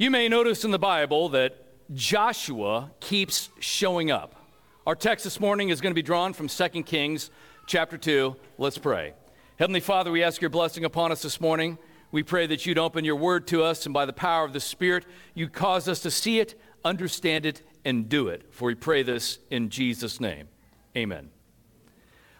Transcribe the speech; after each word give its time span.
You 0.00 0.10
may 0.10 0.30
notice 0.30 0.64
in 0.64 0.70
the 0.70 0.78
Bible 0.78 1.28
that 1.28 1.58
Joshua 1.92 2.90
keeps 3.00 3.50
showing 3.58 4.10
up. 4.10 4.34
Our 4.86 4.94
text 4.94 5.24
this 5.24 5.38
morning 5.38 5.68
is 5.68 5.82
going 5.82 5.90
to 5.90 5.94
be 5.94 6.00
drawn 6.00 6.32
from 6.32 6.48
2 6.48 6.68
Kings 6.84 7.30
chapter 7.66 7.98
2. 7.98 8.34
Let's 8.56 8.78
pray. 8.78 9.12
Heavenly 9.58 9.80
Father, 9.80 10.10
we 10.10 10.22
ask 10.22 10.40
your 10.40 10.48
blessing 10.48 10.86
upon 10.86 11.12
us 11.12 11.20
this 11.20 11.38
morning. 11.38 11.76
We 12.12 12.22
pray 12.22 12.46
that 12.46 12.64
you'd 12.64 12.78
open 12.78 13.04
your 13.04 13.16
word 13.16 13.46
to 13.48 13.62
us, 13.62 13.84
and 13.84 13.92
by 13.92 14.06
the 14.06 14.14
power 14.14 14.42
of 14.42 14.54
the 14.54 14.58
Spirit, 14.58 15.04
you'd 15.34 15.52
cause 15.52 15.86
us 15.86 16.00
to 16.00 16.10
see 16.10 16.40
it, 16.40 16.58
understand 16.82 17.44
it, 17.44 17.60
and 17.84 18.08
do 18.08 18.28
it. 18.28 18.54
For 18.54 18.68
we 18.68 18.76
pray 18.76 19.02
this 19.02 19.38
in 19.50 19.68
Jesus' 19.68 20.18
name. 20.18 20.48
Amen. 20.96 21.28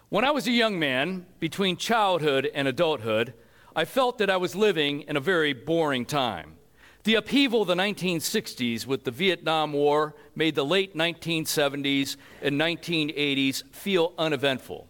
When 0.09 0.25
I 0.25 0.31
was 0.31 0.47
a 0.47 0.51
young 0.51 0.79
man, 0.79 1.27
between 1.39 1.77
childhood 1.77 2.49
and 2.55 2.67
adulthood, 2.67 3.35
I 3.75 3.85
felt 3.85 4.17
that 4.17 4.31
I 4.31 4.37
was 4.37 4.55
living 4.55 5.01
in 5.01 5.15
a 5.15 5.19
very 5.19 5.53
boring 5.53 6.07
time. 6.07 6.55
The 7.03 7.15
upheaval 7.15 7.63
of 7.63 7.67
the 7.67 7.73
1960s 7.73 8.85
with 8.85 9.05
the 9.05 9.11
Vietnam 9.11 9.73
War 9.73 10.13
made 10.35 10.53
the 10.53 10.63
late 10.63 10.95
1970s 10.95 12.15
and 12.43 12.61
1980s 12.61 13.63
feel 13.73 14.13
uneventful. 14.19 14.87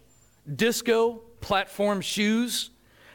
Disco, 0.54 1.22
platform 1.40 2.02
shoes, 2.02 2.72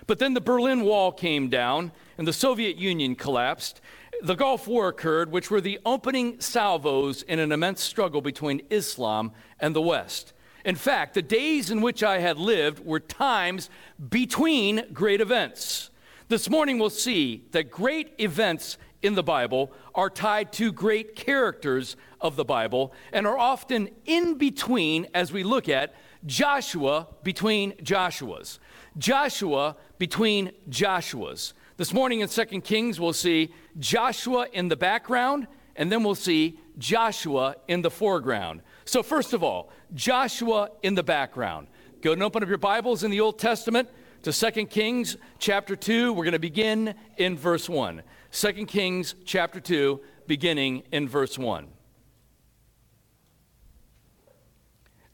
but 0.07 0.19
then 0.19 0.33
the 0.33 0.41
Berlin 0.41 0.83
Wall 0.83 1.13
came 1.13 1.51
down 1.51 1.93
and 2.17 2.27
the 2.27 2.33
Soviet 2.33 2.77
Union 2.77 3.15
collapsed. 3.15 3.83
The 4.23 4.35
Gulf 4.35 4.67
War 4.67 4.89
occurred, 4.89 5.31
which 5.31 5.51
were 5.51 5.61
the 5.61 5.79
opening 5.85 6.41
salvos 6.41 7.21
in 7.21 7.39
an 7.39 7.53
immense 7.53 7.83
struggle 7.83 8.23
between 8.23 8.63
Islam 8.71 9.33
and 9.61 9.77
the 9.77 9.83
West. 9.83 10.33
In 10.65 10.75
fact, 10.75 11.13
the 11.13 11.21
days 11.21 11.71
in 11.71 11.83
which 11.83 12.03
I 12.03 12.21
had 12.21 12.39
lived 12.39 12.83
were 12.83 13.01
times 13.01 13.69
between 14.09 14.91
great 14.95 15.21
events. 15.21 15.91
This 16.29 16.51
morning 16.51 16.81
we'll 16.81 16.91
see 16.91 17.45
that 17.53 17.71
great 17.71 18.15
events 18.19 18.79
in 19.03 19.15
the 19.15 19.23
Bible 19.23 19.73
are 19.95 20.11
tied 20.11 20.53
to 20.55 20.73
great 20.73 21.17
characters 21.17 21.97
of 22.21 22.37
the 22.37 22.45
Bible 22.45 22.93
and 23.13 23.27
are 23.27 23.39
often 23.39 23.89
in 24.05 24.39
between 24.39 25.07
as 25.15 25.33
we 25.33 25.43
look 25.43 25.69
at 25.69 25.95
Joshua 26.25 27.07
between 27.23 27.73
Joshuas. 27.75 28.59
Joshua 28.99 29.77
between 29.99 30.53
Joshuas. 30.69 31.53
This 31.77 31.93
morning 31.93 32.21
in 32.21 32.29
2 32.29 32.45
Kings, 32.63 32.99
we'll 32.99 33.13
see 33.13 33.53
Joshua 33.79 34.47
in 34.53 34.69
the 34.69 34.77
background, 34.77 35.47
and 35.77 35.93
then 35.93 36.03
we'll 36.03 36.15
see 36.15 36.59
Joshua 36.79 37.57
in 37.69 37.83
the 37.83 37.91
foreground. 37.91 38.63
So, 38.87 39.03
first 39.03 39.35
of 39.35 39.43
all, 39.43 39.71
Joshua 39.93 40.71
in 40.83 40.95
the 40.95 41.03
background. 41.03 41.69
Go 42.01 42.13
and 42.13 42.23
open 42.23 42.43
up 42.43 42.49
your 42.49 42.59
Bibles 42.59 43.05
in 43.05 43.11
the 43.11 43.21
Old 43.21 43.39
Testament 43.39 43.89
to 44.23 44.33
2 44.33 44.67
Kings 44.67 45.17
chapter 45.39 45.77
2. 45.77 46.13
We're 46.13 46.25
going 46.25 46.33
to 46.33 46.39
begin 46.39 46.95
in 47.19 47.37
verse 47.37 47.69
1. 47.69 48.03
2 48.37 48.67
Kings 48.67 49.15
chapter 49.25 49.61
2, 49.61 49.99
beginning 50.27 50.83
in 50.93 51.09
verse 51.09 51.39
1. 51.39 51.69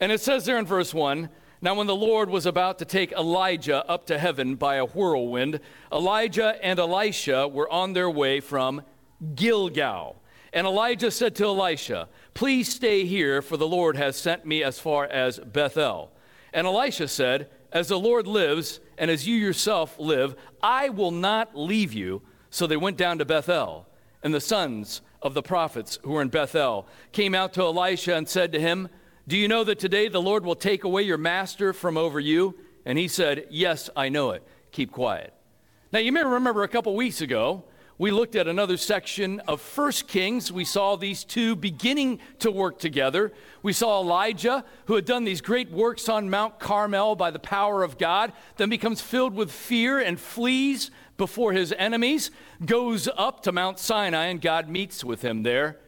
And 0.01 0.11
it 0.11 0.21
says 0.21 0.45
there 0.45 0.59
in 0.59 0.67
verse 0.67 0.93
1 0.93 1.29
Now, 1.61 1.77
when 1.77 1.87
the 1.87 1.95
Lord 1.95 2.31
was 2.31 2.47
about 2.47 2.81
to 2.81 2.85
take 2.85 3.13
Elijah 3.13 3.89
up 3.89 4.09
to 4.09 4.19
heaven 4.19 4.57
by 4.57 4.75
a 4.75 4.87
whirlwind, 4.87 5.61
Elijah 5.93 6.57
and 6.61 6.81
Elisha 6.81 7.47
were 7.47 7.71
on 7.71 7.93
their 7.93 8.11
way 8.11 8.41
from 8.41 8.83
Gilgal. 9.37 10.21
And 10.53 10.67
Elijah 10.67 11.13
said 11.13 11.37
to 11.37 11.45
Elisha, 11.45 12.09
Please 12.35 12.75
stay 12.75 13.05
here, 13.05 13.41
for 13.41 13.57
the 13.57 13.69
Lord 13.69 13.97
has 13.97 14.17
sent 14.17 14.45
me 14.45 14.65
as 14.65 14.81
far 14.81 15.05
as 15.05 15.39
Bethel. 15.39 16.11
And 16.53 16.67
Elisha 16.67 17.07
said, 17.07 17.51
As 17.71 17.87
the 17.87 18.01
Lord 18.01 18.27
lives, 18.27 18.81
and 18.99 19.13
as 19.13 19.29
you 19.29 19.37
yourself 19.37 19.97
live, 20.01 20.35
I 20.61 20.89
will 20.89 21.13
not 21.13 21.57
leave 21.57 21.93
you. 21.93 22.23
So 22.53 22.67
they 22.67 22.77
went 22.77 22.99
down 22.99 23.19
to 23.19 23.25
Bethel. 23.25 23.89
And 24.23 24.33
the 24.33 24.41
sons 24.41 25.01
of 25.23 25.35
the 25.35 25.43
prophets 25.43 25.99
who 26.03 26.13
were 26.13 26.23
in 26.23 26.29
Bethel 26.29 26.87
came 27.11 27.35
out 27.35 27.55
to 27.55 27.63
Elisha 27.63 28.15
and 28.15 28.29
said 28.29 28.53
to 28.53 28.61
him, 28.61 28.89
Do 29.27 29.39
you 29.39 29.49
know 29.49 29.65
that 29.65 29.79
today 29.79 30.09
the 30.09 30.21
Lord 30.21 30.45
will 30.45 30.55
take 30.55 30.85
away 30.85 31.03
your 31.03 31.19
master 31.19 31.73
from 31.73 31.97
over 31.97 32.21
you? 32.21 32.55
And 32.85 32.99
he 32.99 33.09
said, 33.09 33.47
Yes, 33.51 33.89
I 33.97 34.11
know 34.11 34.31
it. 34.31 34.47
Keep 34.71 34.93
quiet. 34.93 35.33
Now, 35.93 36.01
you 36.01 36.13
may 36.13 36.23
remember 36.23 36.63
a 36.63 36.69
couple 36.69 36.95
weeks 36.95 37.23
ago, 37.23 37.65
we 37.99 38.11
looked 38.11 38.37
at 38.37 38.49
another 38.49 38.77
section 38.77 39.41
of 39.41 39.61
First 39.61 40.09
Kings. 40.09 40.51
We 40.51 40.65
saw 40.65 40.97
these 40.97 41.25
two 41.25 41.57
beginning 41.57 42.19
to 42.41 42.51
work 42.51 42.79
together. 42.79 43.33
We 43.63 43.73
saw 43.73 44.01
Elijah, 44.01 44.65
who 44.87 44.95
had 44.95 45.05
done 45.05 45.25
these 45.25 45.41
great 45.41 45.71
works 45.71 46.09
on 46.09 46.29
Mount 46.29 46.59
Carmel 46.59 47.15
by 47.17 47.31
the 47.31 47.39
power 47.39 47.83
of 47.83 47.99
God, 47.99 48.33
then 48.57 48.71
becomes 48.71 49.01
filled 49.01 49.35
with 49.35 49.53
fear 49.53 50.01
and 50.01 50.19
flees 50.19 50.91
before 51.17 51.53
his 51.53 51.75
enemies, 51.77 52.31
goes 52.65 53.09
up 53.17 53.43
to 53.43 53.53
Mount 53.53 53.79
Sinai, 53.79 54.27
and 54.27 54.41
God 54.41 54.69
meets 54.69 55.05
with 55.05 55.23
him 55.23 55.43
there. 55.43 55.79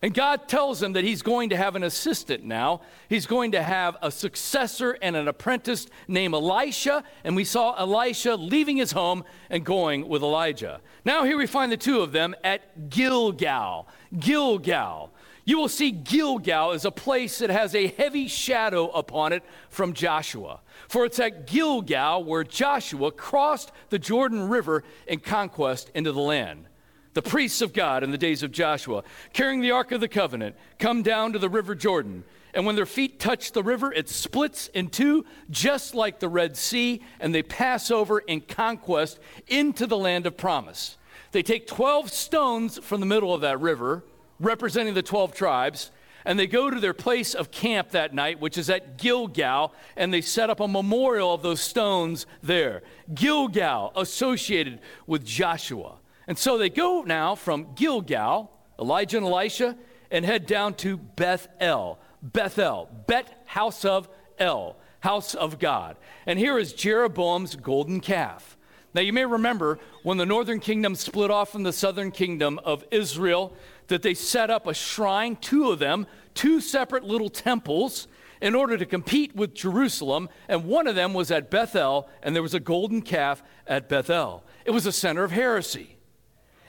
And 0.00 0.14
God 0.14 0.46
tells 0.46 0.80
him 0.80 0.92
that 0.92 1.02
he's 1.02 1.22
going 1.22 1.48
to 1.48 1.56
have 1.56 1.74
an 1.74 1.82
assistant 1.82 2.44
now. 2.44 2.82
He's 3.08 3.26
going 3.26 3.52
to 3.52 3.62
have 3.62 3.96
a 4.00 4.12
successor 4.12 4.96
and 5.02 5.16
an 5.16 5.26
apprentice 5.26 5.88
named 6.06 6.34
Elisha. 6.34 7.02
And 7.24 7.34
we 7.34 7.42
saw 7.42 7.74
Elisha 7.74 8.36
leaving 8.36 8.76
his 8.76 8.92
home 8.92 9.24
and 9.50 9.64
going 9.64 10.08
with 10.08 10.22
Elijah. 10.22 10.80
Now, 11.04 11.24
here 11.24 11.36
we 11.36 11.48
find 11.48 11.72
the 11.72 11.76
two 11.76 12.00
of 12.00 12.12
them 12.12 12.36
at 12.44 12.90
Gilgal. 12.90 13.88
Gilgal. 14.16 15.12
You 15.48 15.56
will 15.56 15.70
see 15.70 15.92
Gilgal 15.92 16.72
is 16.72 16.84
a 16.84 16.90
place 16.90 17.38
that 17.38 17.48
has 17.48 17.74
a 17.74 17.86
heavy 17.86 18.28
shadow 18.28 18.90
upon 18.90 19.32
it 19.32 19.42
from 19.70 19.94
Joshua. 19.94 20.60
For 20.88 21.06
it's 21.06 21.18
at 21.18 21.46
Gilgal 21.46 22.22
where 22.22 22.44
Joshua 22.44 23.10
crossed 23.10 23.72
the 23.88 23.98
Jordan 23.98 24.50
River 24.50 24.84
in 25.06 25.20
conquest 25.20 25.90
into 25.94 26.12
the 26.12 26.20
land. 26.20 26.66
The 27.14 27.22
priests 27.22 27.62
of 27.62 27.72
God 27.72 28.04
in 28.04 28.10
the 28.10 28.18
days 28.18 28.42
of 28.42 28.52
Joshua, 28.52 29.04
carrying 29.32 29.62
the 29.62 29.70
Ark 29.70 29.90
of 29.90 30.02
the 30.02 30.06
Covenant, 30.06 30.54
come 30.78 31.02
down 31.02 31.32
to 31.32 31.38
the 31.38 31.48
River 31.48 31.74
Jordan. 31.74 32.24
And 32.52 32.66
when 32.66 32.76
their 32.76 32.84
feet 32.84 33.18
touch 33.18 33.52
the 33.52 33.62
river, 33.62 33.90
it 33.90 34.10
splits 34.10 34.68
in 34.74 34.90
two, 34.90 35.24
just 35.48 35.94
like 35.94 36.20
the 36.20 36.28
Red 36.28 36.58
Sea, 36.58 37.00
and 37.20 37.34
they 37.34 37.42
pass 37.42 37.90
over 37.90 38.18
in 38.18 38.42
conquest 38.42 39.18
into 39.46 39.86
the 39.86 39.96
land 39.96 40.26
of 40.26 40.36
promise. 40.36 40.98
They 41.32 41.42
take 41.42 41.66
12 41.66 42.10
stones 42.10 42.78
from 42.80 43.00
the 43.00 43.06
middle 43.06 43.32
of 43.32 43.40
that 43.40 43.62
river, 43.62 44.04
representing 44.40 44.94
the 44.94 45.02
12 45.02 45.34
tribes, 45.34 45.90
and 46.24 46.38
they 46.38 46.46
go 46.46 46.68
to 46.68 46.80
their 46.80 46.94
place 46.94 47.34
of 47.34 47.50
camp 47.50 47.90
that 47.90 48.12
night, 48.12 48.40
which 48.40 48.58
is 48.58 48.68
at 48.68 48.98
Gilgal, 48.98 49.72
and 49.96 50.12
they 50.12 50.20
set 50.20 50.50
up 50.50 50.60
a 50.60 50.68
memorial 50.68 51.32
of 51.32 51.42
those 51.42 51.60
stones 51.60 52.26
there. 52.42 52.82
Gilgal, 53.14 53.92
associated 53.96 54.80
with 55.06 55.24
Joshua. 55.24 55.96
And 56.26 56.36
so 56.36 56.58
they 56.58 56.68
go 56.68 57.02
now 57.06 57.34
from 57.34 57.74
Gilgal, 57.74 58.50
Elijah 58.78 59.16
and 59.16 59.26
Elisha, 59.26 59.76
and 60.10 60.24
head 60.24 60.44
down 60.44 60.74
to 60.74 60.98
Bethel. 60.98 61.98
Bethel, 62.22 62.90
Bet, 63.06 63.42
house 63.46 63.84
of 63.84 64.08
El, 64.38 64.76
house 65.00 65.34
of 65.34 65.58
God. 65.58 65.96
And 66.26 66.38
here 66.38 66.58
is 66.58 66.72
Jeroboam's 66.72 67.56
golden 67.56 68.00
calf. 68.00 68.57
Now, 68.98 69.02
you 69.02 69.12
may 69.12 69.24
remember 69.24 69.78
when 70.02 70.18
the 70.18 70.26
northern 70.26 70.58
kingdom 70.58 70.96
split 70.96 71.30
off 71.30 71.52
from 71.52 71.62
the 71.62 71.72
southern 71.72 72.10
kingdom 72.10 72.58
of 72.64 72.84
Israel, 72.90 73.52
that 73.86 74.02
they 74.02 74.12
set 74.12 74.50
up 74.50 74.66
a 74.66 74.74
shrine, 74.74 75.36
two 75.36 75.70
of 75.70 75.78
them, 75.78 76.08
two 76.34 76.60
separate 76.60 77.04
little 77.04 77.28
temples, 77.28 78.08
in 78.42 78.56
order 78.56 78.76
to 78.76 78.84
compete 78.84 79.36
with 79.36 79.54
Jerusalem. 79.54 80.28
And 80.48 80.64
one 80.64 80.88
of 80.88 80.96
them 80.96 81.14
was 81.14 81.30
at 81.30 81.48
Bethel, 81.48 82.08
and 82.24 82.34
there 82.34 82.42
was 82.42 82.54
a 82.54 82.58
golden 82.58 83.00
calf 83.02 83.40
at 83.68 83.88
Bethel. 83.88 84.42
It 84.64 84.72
was 84.72 84.84
a 84.84 84.90
center 84.90 85.22
of 85.22 85.30
heresy. 85.30 85.96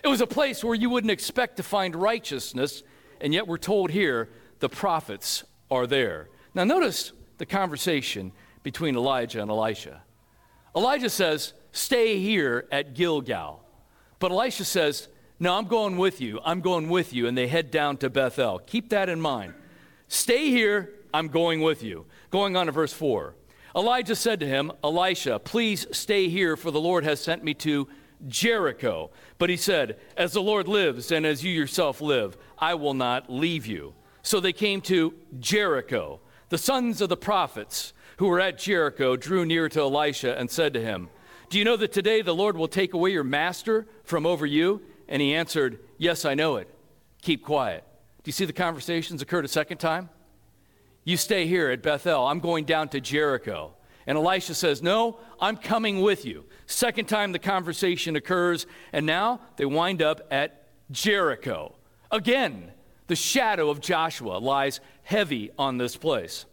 It 0.04 0.08
was 0.08 0.22
a 0.22 0.28
place 0.28 0.64
where 0.64 0.76
you 0.76 0.92
wouldn't 0.92 1.10
expect 1.10 1.58
to 1.58 1.64
find 1.64 1.96
righteousness, 1.96 2.84
and 3.20 3.34
yet 3.34 3.48
we're 3.48 3.58
told 3.58 3.90
here 3.90 4.30
the 4.60 4.70
prophets 4.70 5.46
are 5.72 5.88
there. 5.88 6.30
Now, 6.54 6.64
notice 6.64 7.12
the 7.40 7.48
conversation 7.48 8.34
between 8.62 8.96
Elijah 8.96 9.42
and 9.42 9.50
Elisha. 9.50 10.04
Elijah 10.76 11.10
says, 11.10 11.54
Stay 11.72 12.20
here 12.20 12.68
at 12.72 12.94
Gilgal. 12.94 13.64
But 14.20 14.32
Elisha 14.32 14.66
says, 14.66 15.08
No, 15.40 15.56
I'm 15.56 15.66
going 15.66 15.98
with 15.98 16.22
you. 16.22 16.40
I'm 16.44 16.62
going 16.62 16.90
with 16.90 17.14
you. 17.14 17.28
And 17.28 17.38
they 17.38 17.48
head 17.48 17.72
down 17.72 17.98
to 17.98 18.10
Bethel. 18.10 18.60
Keep 18.60 18.90
that 18.90 19.10
in 19.10 19.22
mind. 19.22 19.54
Stay 20.08 20.50
here. 20.50 20.94
I'm 21.14 21.28
going 21.28 21.62
with 21.62 21.84
you. 21.84 22.06
Going 22.30 22.56
on 22.56 22.68
to 22.68 22.72
verse 22.72 22.94
4. 22.94 23.36
Elijah 23.76 24.16
said 24.16 24.40
to 24.40 24.48
him, 24.48 24.72
Elisha, 24.84 25.40
please 25.40 25.86
stay 25.92 26.28
here, 26.28 26.58
for 26.58 26.72
the 26.72 26.82
Lord 26.82 27.04
has 27.04 27.20
sent 27.20 27.44
me 27.44 27.54
to 27.56 27.88
Jericho. 28.28 29.12
But 29.38 29.50
he 29.50 29.58
said, 29.58 30.00
As 30.18 30.34
the 30.34 30.42
Lord 30.42 30.68
lives 30.68 31.12
and 31.12 31.26
as 31.26 31.44
you 31.44 31.52
yourself 31.52 32.02
live, 32.02 32.38
I 32.58 32.74
will 32.74 32.94
not 32.94 33.32
leave 33.32 33.66
you. 33.66 33.94
So 34.22 34.40
they 34.40 34.54
came 34.54 34.82
to 34.82 35.14
Jericho. 35.40 36.20
The 36.50 36.58
sons 36.58 37.02
of 37.02 37.10
the 37.10 37.18
prophets 37.18 37.94
who 38.18 38.28
were 38.28 38.40
at 38.40 38.58
Jericho 38.58 39.16
drew 39.16 39.46
near 39.46 39.70
to 39.70 39.82
Elisha 39.82 40.38
and 40.38 40.50
said 40.50 40.74
to 40.74 40.82
him, 40.82 41.10
Do 41.50 41.58
you 41.58 41.66
know 41.66 41.78
that 41.78 41.92
today 41.92 42.22
the 42.22 42.36
Lord 42.36 42.56
will 42.56 42.68
take 42.68 42.94
away 42.94 43.12
your 43.12 43.24
master 43.24 43.88
from 44.04 44.26
over 44.26 44.46
you? 44.46 44.82
And 45.08 45.22
he 45.22 45.34
answered, 45.34 45.80
Yes, 45.98 46.24
I 46.24 46.36
know 46.36 46.58
it. 46.58 46.70
Keep 47.22 47.44
quiet. 47.44 47.84
Do 48.24 48.30
you 48.30 48.34
see 48.34 48.46
the 48.46 48.54
conversations 48.54 49.22
occurred 49.22 49.46
a 49.46 49.50
second 49.50 49.80
time? 49.80 50.10
You 51.04 51.18
stay 51.18 51.48
here 51.48 51.72
at 51.72 51.82
Bethel. 51.82 52.28
I'm 52.28 52.40
going 52.40 52.66
down 52.66 52.90
to 52.90 53.02
Jericho. 53.02 53.74
And 54.06 54.18
Elisha 54.18 54.54
says, 54.54 54.84
No, 54.84 55.20
I'm 55.42 55.58
coming 55.58 56.02
with 56.02 56.24
you. 56.24 56.46
Second 56.68 57.08
time 57.08 57.32
the 57.32 57.40
conversation 57.40 58.16
occurs, 58.16 58.68
and 58.94 59.06
now 59.06 59.42
they 59.56 59.66
wind 59.66 60.04
up 60.04 60.22
at 60.30 60.68
Jericho. 60.92 61.76
Again, 62.12 62.72
the 63.08 63.16
shadow 63.16 63.72
of 63.72 63.82
Joshua 63.82 64.38
lies 64.38 64.82
heavy 65.02 65.50
on 65.58 65.80
this 65.80 65.98
place. 65.98 66.46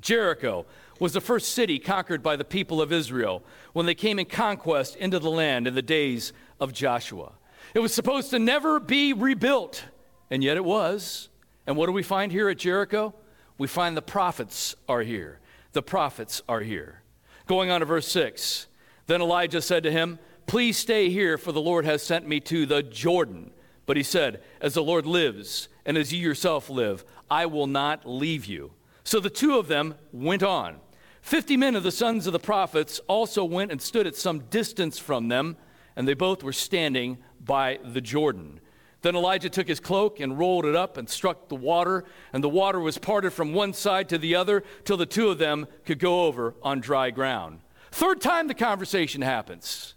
Jericho 0.00 0.66
was 1.02 1.14
the 1.14 1.20
first 1.20 1.52
city 1.52 1.80
conquered 1.80 2.22
by 2.22 2.36
the 2.36 2.44
people 2.44 2.80
of 2.80 2.92
Israel 2.92 3.42
when 3.72 3.86
they 3.86 3.94
came 3.94 4.20
in 4.20 4.24
conquest 4.24 4.94
into 4.94 5.18
the 5.18 5.28
land 5.28 5.66
in 5.66 5.74
the 5.74 5.82
days 5.82 6.32
of 6.60 6.72
Joshua. 6.72 7.32
It 7.74 7.80
was 7.80 7.92
supposed 7.92 8.30
to 8.30 8.38
never 8.38 8.78
be 8.78 9.12
rebuilt, 9.12 9.84
and 10.30 10.44
yet 10.44 10.56
it 10.56 10.64
was. 10.64 11.28
And 11.66 11.76
what 11.76 11.86
do 11.86 11.92
we 11.92 12.04
find 12.04 12.30
here 12.30 12.48
at 12.48 12.58
Jericho? 12.58 13.16
We 13.58 13.66
find 13.66 13.96
the 13.96 14.00
prophets 14.00 14.76
are 14.88 15.02
here. 15.02 15.40
The 15.72 15.82
prophets 15.82 16.40
are 16.48 16.60
here. 16.60 17.02
Going 17.48 17.68
on 17.68 17.80
to 17.80 17.86
verse 17.86 18.06
6. 18.06 18.68
Then 19.08 19.20
Elijah 19.20 19.60
said 19.60 19.82
to 19.82 19.90
him, 19.90 20.20
Please 20.46 20.76
stay 20.76 21.10
here, 21.10 21.36
for 21.36 21.50
the 21.50 21.60
Lord 21.60 21.84
has 21.84 22.04
sent 22.04 22.28
me 22.28 22.38
to 22.42 22.64
the 22.64 22.80
Jordan. 22.80 23.50
But 23.86 23.96
he 23.96 24.04
said, 24.04 24.40
As 24.60 24.74
the 24.74 24.84
Lord 24.84 25.06
lives, 25.06 25.66
and 25.84 25.98
as 25.98 26.12
you 26.12 26.20
yourself 26.20 26.70
live, 26.70 27.04
I 27.28 27.46
will 27.46 27.66
not 27.66 28.08
leave 28.08 28.46
you. 28.46 28.70
So 29.02 29.18
the 29.18 29.30
two 29.30 29.58
of 29.58 29.66
them 29.66 29.96
went 30.12 30.44
on. 30.44 30.78
Fifty 31.22 31.56
men 31.56 31.76
of 31.76 31.84
the 31.84 31.92
sons 31.92 32.26
of 32.26 32.32
the 32.32 32.38
prophets 32.38 33.00
also 33.08 33.44
went 33.44 33.70
and 33.70 33.80
stood 33.80 34.06
at 34.06 34.16
some 34.16 34.40
distance 34.40 34.98
from 34.98 35.28
them, 35.28 35.56
and 35.96 36.06
they 36.06 36.14
both 36.14 36.42
were 36.42 36.52
standing 36.52 37.18
by 37.40 37.78
the 37.84 38.00
Jordan. 38.00 38.60
Then 39.02 39.16
Elijah 39.16 39.48
took 39.48 39.66
his 39.66 39.80
cloak 39.80 40.20
and 40.20 40.38
rolled 40.38 40.64
it 40.64 40.76
up 40.76 40.96
and 40.96 41.08
struck 41.08 41.48
the 41.48 41.56
water, 41.56 42.04
and 42.32 42.42
the 42.42 42.48
water 42.48 42.80
was 42.80 42.98
parted 42.98 43.32
from 43.32 43.52
one 43.52 43.72
side 43.72 44.08
to 44.10 44.18
the 44.18 44.34
other 44.34 44.62
till 44.84 44.96
the 44.96 45.06
two 45.06 45.28
of 45.28 45.38
them 45.38 45.66
could 45.84 45.98
go 45.98 46.26
over 46.26 46.54
on 46.62 46.80
dry 46.80 47.10
ground. 47.10 47.60
Third 47.90 48.20
time 48.20 48.48
the 48.48 48.54
conversation 48.54 49.22
happens. 49.22 49.94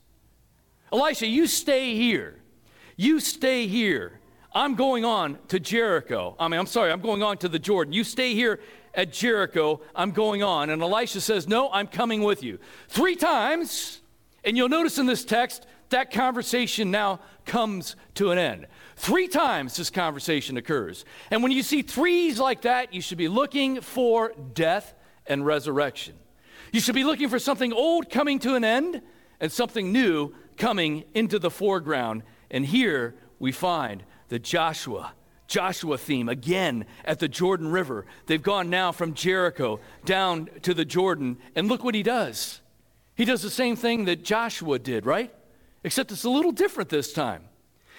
Elisha, 0.92 1.28
you 1.28 1.48
stay 1.48 1.96
here. 1.96 2.40
You 2.98 3.20
stay 3.20 3.68
here. 3.68 4.20
I'm 4.54 4.76
going 4.76 5.04
on 5.04 5.38
to 5.50 5.60
Jericho. 5.60 6.36
I 6.40 6.48
mean, 6.48 6.60
I'm 6.60 6.66
sorry, 6.66 6.92
I'm 6.92 7.02
going 7.02 7.22
on 7.22 7.38
to 7.40 7.50
the 7.50 7.60
Jordan. 7.60 7.94
You 7.94 8.04
stay 8.04 8.34
here 8.34 8.60
at 8.96 9.12
Jericho. 9.12 9.82
I'm 9.94 10.12
going 10.12 10.42
on. 10.42 10.70
And 10.70 10.82
Elisha 10.82 11.22
says, 11.22 11.48
No, 11.48 11.70
I'm 11.72 11.88
coming 11.88 12.24
with 12.24 12.42
you. 12.44 12.60
Three 12.88 13.16
times, 13.16 14.02
and 14.44 14.58
you'll 14.58 14.70
notice 14.70 14.98
in 14.98 15.06
this 15.06 15.26
text, 15.26 15.68
that 15.90 16.12
conversation 16.12 16.90
now 16.90 17.20
comes 17.46 17.96
to 18.16 18.32
an 18.32 18.38
end. 18.38 18.68
Three 18.96 19.28
times 19.28 19.78
this 19.78 19.90
conversation 19.90 20.58
occurs. 20.58 21.06
And 21.30 21.44
when 21.44 21.52
you 21.52 21.62
see 21.62 21.82
threes 21.82 22.40
like 22.40 22.62
that, 22.62 22.94
you 22.94 23.02
should 23.02 23.18
be 23.18 23.28
looking 23.28 23.82
for 23.82 24.34
death 24.54 24.94
and 25.28 25.46
resurrection. 25.46 26.16
You 26.72 26.80
should 26.80 26.96
be 26.96 27.04
looking 27.04 27.30
for 27.30 27.40
something 27.40 27.72
old 27.72 28.10
coming 28.10 28.40
to 28.40 28.56
an 28.56 28.64
end 28.64 29.02
and 29.40 29.52
something 29.52 29.92
new 29.92 30.34
coming 30.58 31.04
into 31.14 31.40
the 31.40 31.52
foreground. 31.52 32.24
And 32.50 32.66
here 32.66 33.16
we 33.38 33.52
find 33.52 34.04
the 34.30 34.40
Joshua 34.40 35.14
Joshua 35.48 35.98
theme 35.98 36.30
again 36.30 36.86
at 37.04 37.20
the 37.20 37.28
Jordan 37.28 37.70
River. 37.72 38.06
They've 38.26 38.42
gone 38.42 38.70
now 38.70 38.92
from 38.92 39.14
Jericho 39.14 39.80
down 40.04 40.50
to 40.64 40.74
the 40.74 40.86
Jordan, 40.86 41.38
and 41.56 41.68
look 41.68 41.84
what 41.84 41.96
he 41.96 42.04
does. 42.04 42.62
He 43.16 43.26
does 43.26 43.42
the 43.42 43.50
same 43.50 43.76
thing 43.76 44.06
that 44.06 44.24
Joshua 44.24 44.80
did, 44.80 45.06
right? 45.06 45.34
Except 45.84 46.12
it's 46.12 46.24
a 46.24 46.30
little 46.30 46.52
different 46.52 46.90
this 46.90 47.14
time. 47.14 47.44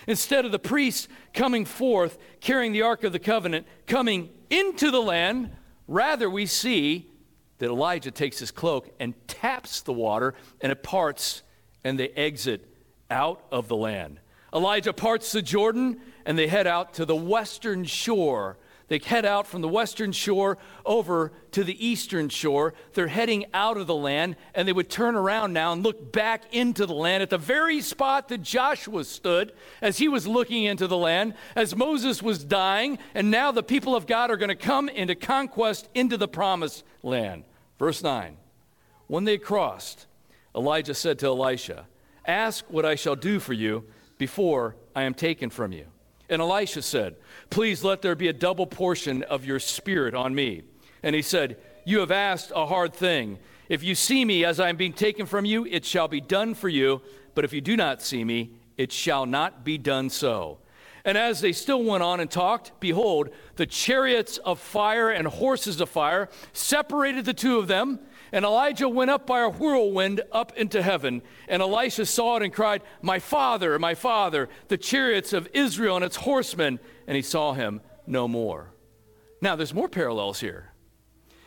Instead 0.07 0.45
of 0.45 0.53
the 0.53 0.59
priests 0.59 1.09
coming 1.33 1.65
forth 1.65 2.19
carrying 2.41 2.73
the 2.73 2.83
Ark 2.83 3.05
of 3.05 3.13
the 3.13 3.19
Covenant, 3.19 3.67
coming 3.87 4.29
into 4.51 4.91
the 4.91 5.01
land, 5.01 5.51
rather 5.89 6.29
we 6.29 6.47
see 6.47 7.09
that 7.59 7.71
Elijah 7.71 8.11
takes 8.11 8.39
his 8.39 8.51
cloak 8.51 8.95
and 9.01 9.15
taps 9.27 9.81
the 9.81 9.93
water, 9.93 10.35
and 10.61 10.71
it 10.71 10.83
parts, 10.83 11.43
and 11.83 11.99
they 11.99 12.09
exit 12.11 12.69
out 13.11 13.45
of 13.51 13.69
the 13.69 13.77
land. 13.77 14.21
Elijah 14.53 14.93
parts 14.93 15.33
the 15.33 15.43
Jordan, 15.43 16.01
and 16.27 16.39
they 16.39 16.49
head 16.49 16.67
out 16.67 16.93
to 16.95 17.07
the 17.07 17.17
western 17.17 17.85
shore 17.85 18.59
they 18.89 18.99
head 18.99 19.25
out 19.25 19.49
from 19.49 19.63
the 19.63 19.69
western 19.69 20.13
shore 20.13 20.59
over 20.85 21.33
to 21.53 21.65
the 21.65 21.87
eastern 21.87 22.29
shore. 22.29 22.73
They're 22.95 23.09
heading 23.09 23.47
out 23.53 23.77
of 23.77 23.89
the 23.89 23.97
land, 23.97 24.37
and 24.55 24.67
they 24.67 24.73
would 24.73 24.89
turn 24.89 25.17
around 25.17 25.53
now 25.53 25.73
and 25.73 25.83
look 25.83 26.13
back 26.13 26.55
into 26.55 26.87
the 26.87 26.95
land 26.95 27.23
at 27.23 27.31
the 27.31 27.39
very 27.39 27.81
spot 27.81 28.29
that 28.29 28.43
Joshua 28.43 29.03
stood 29.05 29.53
as 29.83 29.99
he 29.99 30.07
was 30.07 30.29
looking 30.29 30.65
into 30.65 30.87
the 30.87 30.97
land, 30.97 31.35
as 31.57 31.75
Moses 31.75 32.23
was 32.23 32.45
dying, 32.45 32.99
and 33.15 33.31
now 33.31 33.51
the 33.51 33.63
people 33.63 33.97
of 33.97 34.07
God 34.07 34.31
are 34.31 34.37
going 34.37 34.51
to 34.51 34.55
come 34.55 34.89
into 34.89 35.17
conquest 35.17 35.89
into 35.95 36.17
the 36.17 36.29
promised 36.29 36.85
land. 37.03 37.43
Verse 37.81 38.05
9 38.05 38.37
When 39.09 39.25
they 39.25 39.37
crossed, 39.39 40.07
Elijah 40.55 40.95
said 40.95 41.19
to 41.19 41.27
Elisha, 41.27 41.87
Ask 42.25 42.65
what 42.69 42.85
I 42.85 42.95
shall 42.95 43.17
do 43.17 43.41
for 43.41 43.53
you 43.53 43.85
before 44.17 44.77
I 44.95 45.03
am 45.03 45.15
taken 45.15 45.51
from 45.51 45.73
you. 45.73 45.87
And 46.29 46.43
Elisha 46.43 46.83
said, 46.83 47.17
Please 47.51 47.85
let 47.85 48.03
there 48.03 48.15
be 48.15 48.29
a 48.29 48.33
double 48.33 48.67
portion 48.67 49.23
of 49.25 49.45
your 49.45 49.61
spirit 49.61 50.15
on 50.15 50.35
me. 50.35 50.63
And 51.03 51.15
he 51.15 51.23
said, 51.23 51.57
You 51.85 52.01
have 52.01 52.11
asked 52.11 52.53
a 52.55 52.67
hard 52.67 52.93
thing. 52.93 53.39
If 53.69 53.83
you 53.83 53.95
see 53.95 54.25
me 54.25 54.45
as 54.45 54.61
I 54.61 54.69
am 54.69 54.77
being 54.77 54.93
taken 54.93 55.27
from 55.27 55.45
you, 55.45 55.67
it 55.67 55.85
shall 55.85 56.09
be 56.09 56.21
done 56.21 56.55
for 56.55 56.69
you. 56.69 57.03
But 57.35 57.45
if 57.45 57.53
you 57.53 57.61
do 57.61 57.77
not 57.77 58.03
see 58.03 58.25
me, 58.25 58.53
it 58.77 58.93
shall 58.93 59.27
not 59.27 59.65
be 59.65 59.79
done 59.79 60.11
so. 60.11 60.59
And 61.05 61.17
as 61.17 61.41
they 61.41 61.53
still 61.53 61.85
went 61.85 62.03
on 62.03 62.19
and 62.19 62.29
talked, 62.29 62.73
behold, 62.81 63.31
the 63.55 63.67
chariots 63.67 64.39
of 64.39 64.59
fire 64.59 65.11
and 65.11 65.29
horses 65.29 65.81
of 65.81 65.89
fire 65.89 66.29
separated 66.53 67.25
the 67.25 67.35
two 67.35 67.59
of 67.59 67.69
them. 67.69 68.01
And 68.33 68.45
Elijah 68.45 68.89
went 68.89 69.11
up 69.11 69.27
by 69.27 69.41
a 69.41 69.49
whirlwind 69.49 70.21
up 70.33 70.53
into 70.57 70.83
heaven. 70.83 71.23
And 71.49 71.63
Elisha 71.63 72.07
saw 72.07 72.37
it 72.37 72.43
and 72.43 72.53
cried, 72.53 72.83
My 73.03 73.19
father, 73.19 73.79
my 73.79 73.95
father, 73.95 74.49
the 74.69 74.77
chariots 74.77 75.33
of 75.33 75.49
Israel 75.53 75.97
and 75.97 76.05
its 76.05 76.17
horsemen. 76.17 76.81
And 77.07 77.17
he 77.17 77.23
saw 77.23 77.53
him 77.53 77.81
no 78.07 78.27
more. 78.29 78.73
Now, 79.41 79.57
there's 79.57 79.75
more 79.75 79.89
parallels 79.89 80.41
here. 80.41 80.73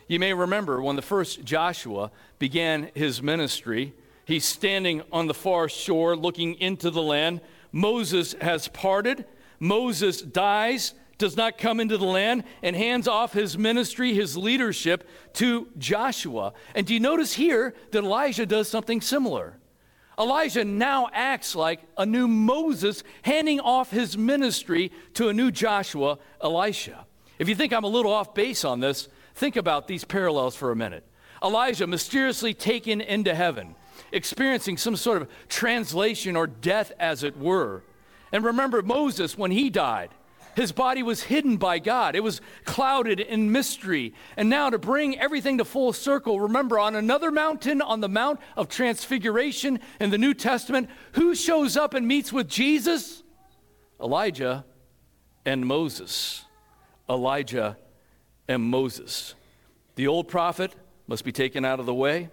You 0.08 0.18
may 0.18 0.32
remember 0.32 0.82
when 0.82 0.96
the 0.96 1.02
first 1.02 1.44
Joshua 1.44 2.10
began 2.38 2.90
his 2.94 3.22
ministry, 3.22 3.94
he's 4.24 4.44
standing 4.44 5.02
on 5.12 5.26
the 5.26 5.34
far 5.34 5.68
shore 5.68 6.16
looking 6.16 6.54
into 6.54 6.90
the 6.90 7.02
land. 7.02 7.40
Moses 7.72 8.34
has 8.40 8.68
parted 8.68 9.24
Moses 9.60 10.22
dies, 10.22 10.94
does 11.20 11.36
not 11.36 11.56
come 11.56 11.78
into 11.78 11.96
the 11.96 12.04
land, 12.04 12.42
and 12.62 12.74
hands 12.74 13.06
off 13.06 13.32
his 13.32 13.56
ministry, 13.56 14.12
his 14.12 14.36
leadership 14.36 15.08
to 15.34 15.68
Joshua. 15.78 16.52
And 16.74 16.84
do 16.84 16.94
you 16.94 16.98
notice 16.98 17.34
here 17.34 17.74
that 17.92 18.02
Elijah 18.02 18.46
does 18.46 18.68
something 18.68 19.00
similar? 19.00 19.56
Elijah 20.18 20.64
now 20.64 21.08
acts 21.12 21.54
like 21.54 21.80
a 21.96 22.04
new 22.04 22.26
Moses, 22.26 23.04
handing 23.22 23.60
off 23.60 23.90
his 23.90 24.18
ministry 24.18 24.90
to 25.14 25.28
a 25.28 25.32
new 25.32 25.50
Joshua, 25.52 26.18
Elisha. 26.42 27.06
If 27.38 27.48
you 27.48 27.54
think 27.54 27.72
I'm 27.72 27.84
a 27.84 27.88
little 27.88 28.12
off 28.12 28.34
base 28.34 28.64
on 28.64 28.80
this, 28.80 29.08
think 29.34 29.56
about 29.56 29.86
these 29.86 30.04
parallels 30.04 30.56
for 30.56 30.72
a 30.72 30.76
minute. 30.76 31.06
Elijah 31.42 31.86
mysteriously 31.86 32.52
taken 32.52 33.00
into 33.00 33.34
heaven, 33.34 33.76
experiencing 34.12 34.76
some 34.76 34.96
sort 34.96 35.22
of 35.22 35.28
translation 35.48 36.36
or 36.36 36.46
death, 36.46 36.92
as 36.98 37.22
it 37.22 37.38
were. 37.38 37.82
And 38.32 38.44
remember 38.44 38.82
Moses 38.82 39.38
when 39.38 39.50
he 39.50 39.70
died. 39.70 40.10
His 40.56 40.72
body 40.72 41.02
was 41.02 41.22
hidden 41.22 41.56
by 41.56 41.78
God. 41.78 42.16
It 42.16 42.22
was 42.22 42.40
clouded 42.64 43.20
in 43.20 43.52
mystery. 43.52 44.14
And 44.36 44.48
now, 44.48 44.70
to 44.70 44.78
bring 44.78 45.18
everything 45.18 45.58
to 45.58 45.64
full 45.64 45.92
circle, 45.92 46.40
remember 46.40 46.78
on 46.78 46.96
another 46.96 47.30
mountain, 47.30 47.80
on 47.80 48.00
the 48.00 48.08
Mount 48.08 48.40
of 48.56 48.68
Transfiguration 48.68 49.80
in 50.00 50.10
the 50.10 50.18
New 50.18 50.34
Testament, 50.34 50.90
who 51.12 51.34
shows 51.34 51.76
up 51.76 51.94
and 51.94 52.06
meets 52.06 52.32
with 52.32 52.48
Jesus? 52.48 53.22
Elijah 54.00 54.64
and 55.44 55.66
Moses. 55.66 56.44
Elijah 57.08 57.76
and 58.48 58.62
Moses. 58.62 59.34
The 59.94 60.06
old 60.06 60.28
prophet 60.28 60.74
must 61.06 61.24
be 61.24 61.32
taken 61.32 61.64
out 61.64 61.80
of 61.80 61.86
the 61.86 61.94
way 61.94 62.30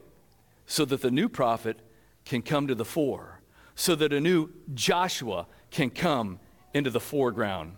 so 0.65 0.85
that 0.85 1.01
the 1.01 1.11
new 1.11 1.29
prophet 1.29 1.79
can 2.25 2.41
come 2.41 2.67
to 2.67 2.75
the 2.75 2.85
fore, 2.85 3.41
so 3.75 3.95
that 3.95 4.11
a 4.11 4.19
new 4.19 4.49
Joshua 4.73 5.47
can 5.71 5.89
come 5.89 6.39
into 6.73 6.89
the 6.89 6.99
foreground. 6.99 7.77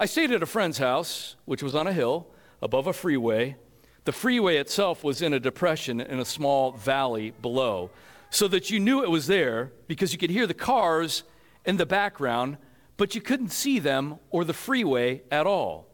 I 0.00 0.06
stayed 0.06 0.30
at 0.30 0.44
a 0.44 0.46
friend's 0.46 0.78
house, 0.78 1.34
which 1.44 1.60
was 1.60 1.74
on 1.74 1.88
a 1.88 1.92
hill 1.92 2.28
above 2.62 2.86
a 2.86 2.92
freeway. 2.92 3.56
The 4.04 4.12
freeway 4.12 4.58
itself 4.58 5.02
was 5.02 5.22
in 5.22 5.32
a 5.32 5.40
depression 5.40 6.00
in 6.00 6.20
a 6.20 6.24
small 6.24 6.70
valley 6.70 7.32
below, 7.42 7.90
so 8.30 8.46
that 8.46 8.70
you 8.70 8.78
knew 8.78 9.02
it 9.02 9.10
was 9.10 9.26
there 9.26 9.72
because 9.88 10.12
you 10.12 10.18
could 10.18 10.30
hear 10.30 10.46
the 10.46 10.54
cars 10.54 11.24
in 11.64 11.78
the 11.78 11.86
background, 11.86 12.58
but 12.96 13.16
you 13.16 13.20
couldn't 13.20 13.48
see 13.48 13.80
them 13.80 14.20
or 14.30 14.44
the 14.44 14.54
freeway 14.54 15.22
at 15.32 15.48
all. 15.48 15.88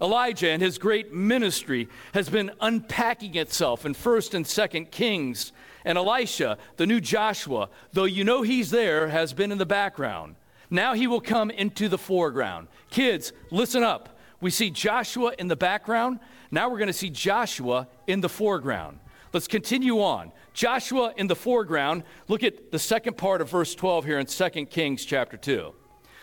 Elijah 0.00 0.50
and 0.50 0.60
his 0.60 0.76
great 0.76 1.12
ministry 1.12 1.88
has 2.12 2.28
been 2.28 2.50
unpacking 2.60 3.36
itself 3.36 3.86
in 3.86 3.94
1st 3.94 4.34
and 4.34 4.44
2nd 4.44 4.90
Kings, 4.90 5.52
and 5.84 5.96
Elisha, 5.96 6.58
the 6.76 6.86
new 6.86 7.00
Joshua, 7.00 7.68
though 7.92 8.04
you 8.04 8.24
know 8.24 8.42
he's 8.42 8.72
there, 8.72 9.10
has 9.10 9.32
been 9.32 9.52
in 9.52 9.58
the 9.58 9.64
background. 9.64 10.34
Now 10.74 10.94
he 10.94 11.06
will 11.06 11.20
come 11.20 11.52
into 11.52 11.88
the 11.88 11.96
foreground. 11.96 12.66
Kids, 12.90 13.32
listen 13.52 13.84
up. 13.84 14.18
We 14.40 14.50
see 14.50 14.70
Joshua 14.70 15.32
in 15.38 15.46
the 15.46 15.54
background. 15.54 16.18
Now 16.50 16.68
we're 16.68 16.78
going 16.78 16.88
to 16.88 16.92
see 16.92 17.10
Joshua 17.10 17.86
in 18.08 18.20
the 18.20 18.28
foreground. 18.28 18.98
Let's 19.32 19.46
continue 19.46 20.02
on. 20.02 20.32
Joshua 20.52 21.14
in 21.16 21.28
the 21.28 21.36
foreground. 21.36 22.02
Look 22.26 22.42
at 22.42 22.72
the 22.72 22.80
second 22.80 23.16
part 23.16 23.40
of 23.40 23.48
verse 23.48 23.72
12 23.76 24.04
here 24.04 24.18
in 24.18 24.26
2 24.26 24.66
Kings 24.66 25.04
chapter 25.04 25.36
2. 25.36 25.72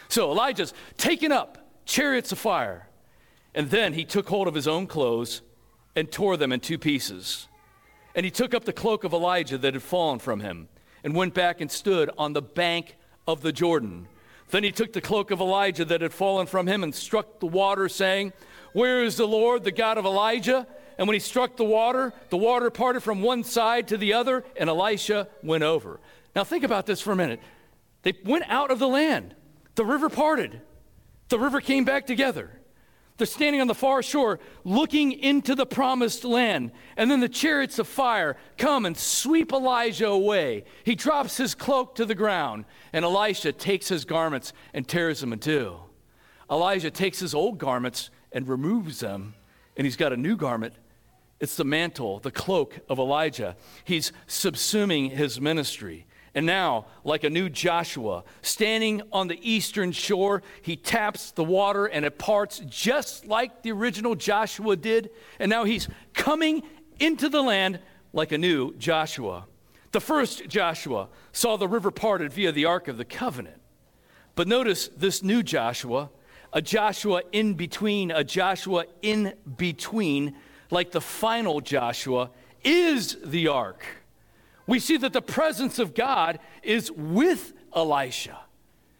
So 0.10 0.29
Elijah's 0.29 0.74
taken 0.98 1.31
up 1.31 1.72
chariots 1.86 2.34
of 2.34 2.38
fire. 2.38 2.89
And 3.55 3.70
then 3.70 3.93
he 3.93 4.03
took 4.03 4.27
hold 4.27 4.50
of 4.50 4.53
his 4.53 4.67
own 4.67 4.86
clothes 4.86 5.43
and 5.96 6.12
tore 6.12 6.36
them 6.36 6.51
in 6.51 6.60
two 6.60 6.77
pieces. 6.77 7.48
And 8.15 8.25
he 8.25 8.31
took 8.31 8.53
up 8.53 8.65
the 8.65 8.74
cloak 8.74 9.05
of 9.05 9.13
Elijah 9.13 9.58
that 9.60 9.75
had 9.75 9.84
fallen 9.84 10.20
from 10.20 10.41
him 10.41 10.67
and 11.05 11.15
went 11.15 11.34
back 11.34 11.62
and 11.62 11.72
stood 11.72 12.10
on 12.17 12.34
the 12.34 12.41
bank 12.41 12.98
of 13.25 13.39
the 13.39 13.53
Jordan. 13.53 14.10
Then 14.51 14.63
he 14.63 14.72
took 14.72 14.93
the 14.93 15.01
cloak 15.01 15.31
of 15.31 15.39
Elijah 15.39 15.86
that 15.86 16.01
had 16.01 16.13
fallen 16.13 16.46
from 16.46 16.67
him 16.67 16.84
and 16.84 16.93
struck 16.93 17.39
the 17.39 17.48
water, 17.48 17.89
saying, 17.89 18.34
Where 18.74 19.03
is 19.03 19.15
the 19.15 19.27
Lord, 19.27 19.63
the 19.63 19.72
God 19.72 19.98
of 19.98 20.05
Elijah? 20.05 20.67
And 20.98 21.08
when 21.08 21.15
he 21.15 21.20
struck 21.20 21.58
the 21.58 21.63
water, 21.63 22.13
the 22.29 22.38
water 22.38 22.70
parted 22.70 23.01
from 23.01 23.22
one 23.22 23.43
side 23.43 23.88
to 23.88 23.98
the 23.98 24.13
other, 24.13 24.43
and 24.58 24.70
Elisha 24.70 25.29
went 25.41 25.63
over. 25.63 26.00
Now 26.36 26.43
think 26.43 26.63
about 26.63 26.86
this 26.86 27.01
for 27.01 27.13
a 27.13 27.15
minute. 27.15 27.39
They 28.03 28.13
went 28.25 28.46
out 28.48 28.72
of 28.72 28.79
the 28.79 28.88
land, 28.88 29.36
the 29.75 29.86
river 29.86 30.10
parted, 30.10 30.62
the 31.29 31.39
river 31.39 31.62
came 31.62 31.86
back 31.86 32.05
together. 32.05 32.51
They're 33.22 33.28
standing 33.28 33.62
on 33.62 33.68
the 33.68 33.75
far 33.75 34.01
shore 34.01 34.40
looking 34.63 35.12
into 35.12 35.54
the 35.54 35.68
promised 35.68 36.24
land. 36.24 36.72
And 36.98 37.12
then 37.12 37.20
the 37.20 37.30
chariots 37.30 37.78
of 37.78 37.88
fire 37.88 38.36
come 38.58 38.84
and 38.84 38.98
sweep 38.98 39.54
Elijah 39.54 40.08
away. 40.08 40.63
He 40.84 40.96
drops 40.96 41.38
his 41.38 41.54
cloak 41.54 41.94
to 41.98 42.06
the 42.06 42.16
ground, 42.16 42.66
and 42.92 43.06
Elisha 43.06 43.51
takes 43.51 43.88
his 43.90 44.06
garments 44.06 44.54
and 44.74 44.88
tears 44.88 45.20
them 45.20 45.34
in 45.34 45.38
two. 45.38 45.75
Elijah 46.50 46.90
takes 46.90 47.20
his 47.20 47.36
old 47.36 47.60
garments 47.60 48.10
and 48.32 48.48
removes 48.48 49.01
them, 49.01 49.36
and 49.78 49.86
he's 49.86 49.98
got 49.98 50.12
a 50.12 50.18
new 50.18 50.36
garment. 50.36 50.74
It's 51.40 51.56
the 51.56 51.63
mantle, 51.63 52.18
the 52.22 52.32
cloak 52.32 52.80
of 52.90 52.98
Elijah. 52.98 53.56
He's 53.84 54.12
subsuming 54.28 55.12
his 55.12 55.40
ministry. 55.40 56.08
And 56.33 56.45
now, 56.45 56.85
like 57.03 57.25
a 57.25 57.29
new 57.29 57.50
Joshua, 57.50 58.23
standing 58.41 59.01
on 59.11 59.27
the 59.27 59.39
eastern 59.41 59.91
shore, 59.91 60.43
he 60.61 60.77
taps 60.77 61.31
the 61.31 61.43
water 61.43 61.88
and 61.88 62.05
it 62.05 62.17
parts 62.17 62.61
just 62.69 63.25
like 63.25 63.63
the 63.63 63.71
original 63.73 64.15
Joshua 64.15 64.77
did. 64.77 65.09
And 65.39 65.50
now 65.50 65.65
he's 65.65 65.89
coming 66.13 66.63
into 67.00 67.27
the 67.27 67.41
land 67.41 67.79
like 68.13 68.31
a 68.31 68.38
new 68.38 68.73
Joshua. 68.75 69.45
The 69.91 70.00
first 70.00 70.47
Joshua 70.47 71.09
saw 71.33 71.57
the 71.57 71.67
river 71.67 71.91
parted 71.91 72.31
via 72.31 72.53
the 72.53 72.63
Ark 72.63 72.88
of 72.88 72.95
the 72.95 73.03
Covenant. 73.03 73.59
But 74.35 74.47
notice 74.47 74.89
this 74.95 75.21
new 75.21 75.43
Joshua, 75.43 76.09
a 76.53 76.61
Joshua 76.61 77.23
in 77.33 77.55
between, 77.55 78.09
a 78.09 78.23
Joshua 78.23 78.85
in 79.01 79.33
between, 79.57 80.35
like 80.69 80.91
the 80.91 81.01
final 81.01 81.59
Joshua, 81.59 82.29
is 82.63 83.17
the 83.21 83.50
Ark 83.50 83.85
we 84.68 84.80
see 84.80 84.98
that 84.98 85.13
the 85.13 85.22
presence 85.22 85.80
of 85.80 85.94
God 85.94 86.39
is 86.63 86.91
with 86.91 87.53
Elisha. 87.75 88.39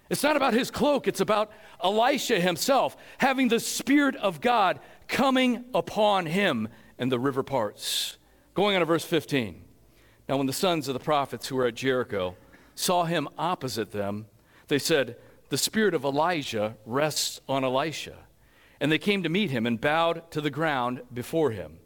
It's 0.10 0.24
not 0.24 0.36
about 0.36 0.54
his 0.54 0.70
cloak, 0.70 1.08
it's 1.08 1.22
about 1.22 1.52
Elisha 1.82 2.40
himself 2.40 2.98
having 3.18 3.48
the 3.48 3.60
Spirit 3.60 4.16
of 4.18 4.42
God 4.42 4.80
coming 5.08 5.66
upon 5.74 6.26
him, 6.26 6.68
and 6.98 7.12
the 7.12 7.20
river 7.20 7.44
parts. 7.44 8.18
Going 8.54 8.76
on 8.76 8.82
to 8.82 8.86
verse 8.86 9.04
15. 9.04 9.62
Now, 10.30 10.38
when 10.38 10.48
the 10.48 10.54
sons 10.54 10.88
of 10.88 10.94
the 10.94 11.00
prophets 11.00 11.48
who 11.48 11.56
were 11.56 11.66
at 11.66 11.76
Jericho 11.76 12.36
saw 12.76 13.06
him 13.06 13.28
opposite 13.38 13.92
them, 13.92 14.28
they 14.68 14.80
said, 14.80 15.18
The 15.50 15.58
Spirit 15.58 15.94
of 15.94 16.06
Elijah 16.06 16.76
rests 16.86 17.42
on 17.50 17.64
Elisha. 17.64 18.18
And 18.80 18.92
they 18.92 19.00
came 19.00 19.24
to 19.24 19.30
meet 19.30 19.50
him 19.52 19.66
and 19.66 19.82
bowed 19.82 20.30
to 20.32 20.42
the 20.42 20.50
ground 20.50 21.02
before 21.14 21.52
him. 21.52 21.80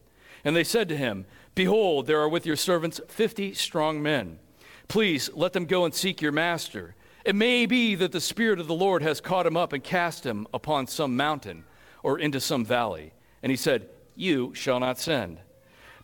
And 0.45 0.55
they 0.55 0.63
said 0.63 0.87
to 0.89 0.97
him, 0.97 1.25
Behold, 1.55 2.05
there 2.05 2.21
are 2.21 2.29
with 2.29 2.45
your 2.45 2.55
servants 2.55 3.01
fifty 3.07 3.53
strong 3.53 4.01
men. 4.01 4.39
Please 4.87 5.29
let 5.33 5.53
them 5.53 5.65
go 5.65 5.83
and 5.83 5.93
seek 5.93 6.21
your 6.21 6.31
master. 6.31 6.95
It 7.25 7.35
may 7.35 7.65
be 7.65 7.95
that 7.95 8.11
the 8.11 8.21
Spirit 8.21 8.59
of 8.59 8.67
the 8.67 8.75
Lord 8.75 9.01
has 9.01 9.19
caught 9.19 9.47
him 9.47 9.57
up 9.57 9.73
and 9.73 9.83
cast 9.83 10.23
him 10.23 10.45
upon 10.53 10.85
some 10.85 11.17
mountain 11.17 11.65
or 12.03 12.19
into 12.19 12.39
some 12.39 12.63
valley. 12.63 13.13
And 13.41 13.49
he 13.49 13.55
said, 13.55 13.89
You 14.15 14.53
shall 14.53 14.79
not 14.79 14.99
send. 14.99 15.39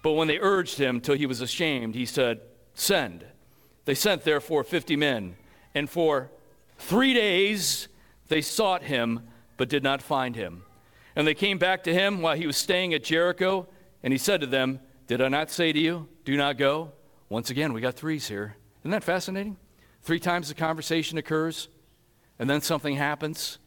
But 0.01 0.13
when 0.13 0.27
they 0.27 0.39
urged 0.39 0.79
him 0.79 0.99
till 0.99 1.15
he 1.15 1.27
was 1.27 1.41
ashamed, 1.41 1.93
he 1.93 2.07
said, 2.07 2.41
Send. 2.73 3.23
They 3.85 3.93
sent 3.93 4.23
therefore 4.23 4.63
fifty 4.63 4.95
men, 4.95 5.35
and 5.75 5.87
for 5.87 6.31
three 6.79 7.13
days 7.13 7.87
they 8.29 8.41
sought 8.41 8.83
him, 8.83 9.27
but 9.57 9.69
did 9.69 9.83
not 9.83 10.01
find 10.01 10.35
him. 10.35 10.63
And 11.15 11.27
they 11.27 11.35
came 11.35 11.59
back 11.59 11.83
to 11.83 11.93
him 11.93 12.21
while 12.21 12.35
he 12.35 12.47
was 12.47 12.57
staying 12.57 12.95
at 12.95 13.03
Jericho, 13.03 13.67
and 14.03 14.13
he 14.13 14.17
said 14.17 14.41
to 14.41 14.47
them, 14.47 14.79
did 15.07 15.21
I 15.21 15.27
not 15.27 15.51
say 15.51 15.73
to 15.73 15.79
you, 15.79 16.07
do 16.25 16.37
not 16.37 16.57
go? 16.57 16.91
Once 17.29 17.49
again, 17.49 17.73
we 17.73 17.81
got 17.81 17.95
threes 17.95 18.27
here. 18.27 18.55
Isn't 18.81 18.91
that 18.91 19.03
fascinating? 19.03 19.57
Three 20.01 20.19
times 20.19 20.47
the 20.47 20.55
conversation 20.55 21.17
occurs, 21.17 21.67
and 22.39 22.49
then 22.49 22.61
something 22.61 22.95
happens. 22.95 23.59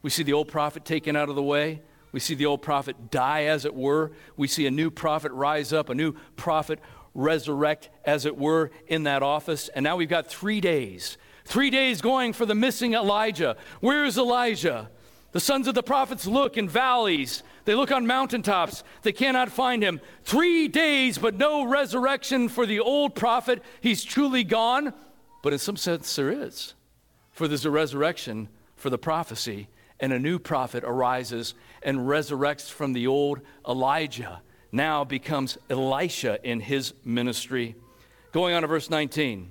We 0.00 0.10
see 0.10 0.22
the 0.22 0.32
old 0.32 0.48
prophet 0.48 0.84
taken 0.84 1.16
out 1.16 1.28
of 1.28 1.36
the 1.36 1.42
way. 1.42 1.82
We 2.12 2.20
see 2.20 2.34
the 2.34 2.46
old 2.46 2.62
prophet 2.62 3.10
die, 3.10 3.44
as 3.44 3.64
it 3.64 3.74
were. 3.74 4.12
We 4.36 4.48
see 4.48 4.66
a 4.66 4.70
new 4.70 4.90
prophet 4.90 5.32
rise 5.32 5.72
up, 5.72 5.88
a 5.88 5.94
new 5.94 6.14
prophet 6.36 6.78
resurrect, 7.14 7.90
as 8.04 8.26
it 8.26 8.36
were, 8.36 8.70
in 8.86 9.02
that 9.04 9.22
office. 9.22 9.68
And 9.68 9.84
now 9.84 9.96
we've 9.96 10.08
got 10.08 10.26
three 10.26 10.60
days. 10.60 11.16
Three 11.44 11.70
days 11.70 12.00
going 12.00 12.32
for 12.32 12.46
the 12.46 12.54
missing 12.54 12.94
Elijah. 12.94 13.56
Where 13.80 14.04
is 14.04 14.16
Elijah? 14.16 14.90
The 15.32 15.40
sons 15.40 15.66
of 15.66 15.74
the 15.74 15.82
prophets 15.82 16.26
look 16.26 16.58
in 16.58 16.68
valleys, 16.68 17.42
they 17.64 17.74
look 17.74 17.90
on 17.90 18.06
mountaintops, 18.06 18.84
they 19.02 19.12
cannot 19.12 19.50
find 19.50 19.82
him. 19.82 20.00
Three 20.24 20.68
days, 20.68 21.16
but 21.16 21.36
no 21.36 21.64
resurrection 21.64 22.50
for 22.50 22.66
the 22.66 22.80
old 22.80 23.14
prophet. 23.14 23.62
He's 23.80 24.04
truly 24.04 24.44
gone, 24.44 24.92
but 25.42 25.54
in 25.54 25.58
some 25.58 25.76
sense, 25.76 26.14
there 26.14 26.30
is. 26.30 26.74
For 27.30 27.48
there's 27.48 27.64
a 27.64 27.70
resurrection 27.70 28.50
for 28.76 28.90
the 28.90 28.98
prophecy, 28.98 29.68
and 29.98 30.12
a 30.12 30.18
new 30.18 30.38
prophet 30.38 30.84
arises 30.84 31.54
and 31.82 32.00
resurrects 32.00 32.70
from 32.70 32.92
the 32.92 33.06
old 33.06 33.40
Elijah, 33.66 34.42
now 34.70 35.02
becomes 35.02 35.56
Elisha 35.70 36.38
in 36.42 36.60
his 36.60 36.92
ministry. 37.04 37.74
Going 38.32 38.54
on 38.54 38.62
to 38.62 38.68
verse 38.68 38.90
19. 38.90 39.50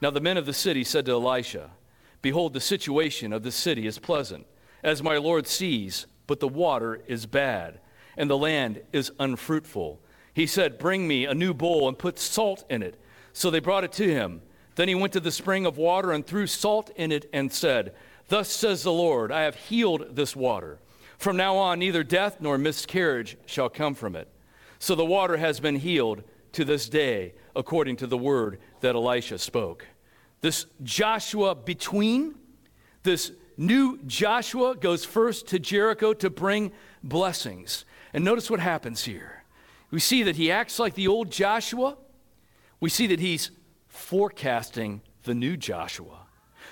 Now 0.00 0.10
the 0.10 0.20
men 0.20 0.38
of 0.38 0.46
the 0.46 0.54
city 0.54 0.84
said 0.84 1.04
to 1.06 1.12
Elisha, 1.12 1.70
Behold, 2.22 2.54
the 2.54 2.60
situation 2.60 3.32
of 3.32 3.42
the 3.42 3.52
city 3.52 3.86
is 3.86 3.98
pleasant 3.98 4.46
as 4.88 5.02
my 5.02 5.18
Lord 5.18 5.46
sees, 5.46 6.06
but 6.26 6.40
the 6.40 6.48
water 6.48 7.00
is 7.06 7.26
bad, 7.26 7.80
and 8.16 8.28
the 8.28 8.36
land 8.36 8.80
is 8.92 9.12
unfruitful. 9.20 10.00
He 10.32 10.46
said, 10.46 10.78
Bring 10.78 11.06
me 11.06 11.26
a 11.26 11.34
new 11.34 11.52
bowl 11.54 11.88
and 11.88 11.98
put 11.98 12.18
salt 12.18 12.64
in 12.70 12.82
it. 12.82 12.98
So 13.32 13.50
they 13.50 13.60
brought 13.60 13.84
it 13.84 13.92
to 13.92 14.08
him. 14.08 14.42
Then 14.74 14.88
he 14.88 14.94
went 14.94 15.12
to 15.12 15.20
the 15.20 15.30
spring 15.30 15.66
of 15.66 15.76
water 15.76 16.12
and 16.12 16.26
threw 16.26 16.46
salt 16.46 16.90
in 16.96 17.12
it 17.12 17.28
and 17.32 17.52
said, 17.52 17.94
Thus 18.28 18.48
says 18.48 18.82
the 18.82 18.92
Lord, 18.92 19.30
I 19.30 19.42
have 19.42 19.56
healed 19.56 20.16
this 20.16 20.34
water. 20.34 20.78
From 21.18 21.36
now 21.36 21.56
on, 21.56 21.80
neither 21.80 22.04
death 22.04 22.40
nor 22.40 22.56
miscarriage 22.58 23.36
shall 23.46 23.68
come 23.68 23.94
from 23.94 24.14
it. 24.14 24.28
So 24.78 24.94
the 24.94 25.04
water 25.04 25.36
has 25.36 25.60
been 25.60 25.76
healed 25.76 26.22
to 26.52 26.64
this 26.64 26.88
day, 26.88 27.34
according 27.56 27.96
to 27.96 28.06
the 28.06 28.16
word 28.16 28.60
that 28.80 28.94
Elisha 28.94 29.38
spoke. 29.38 29.86
This 30.40 30.66
Joshua 30.82 31.54
between, 31.54 32.36
this 33.02 33.32
new 33.58 33.98
Joshua 34.06 34.74
goes 34.74 35.04
first 35.04 35.48
to 35.48 35.58
Jericho 35.58 36.14
to 36.14 36.30
bring 36.30 36.72
blessings. 37.02 37.84
And 38.14 38.24
notice 38.24 38.50
what 38.50 38.60
happens 38.60 39.04
here. 39.04 39.44
We 39.90 40.00
see 40.00 40.22
that 40.22 40.36
he 40.36 40.50
acts 40.50 40.78
like 40.78 40.94
the 40.94 41.08
old 41.08 41.30
Joshua. 41.30 41.96
We 42.80 42.88
see 42.88 43.06
that 43.08 43.20
he's 43.20 43.50
forecasting 43.88 45.02
the 45.24 45.34
new 45.34 45.56
Joshua. 45.56 46.26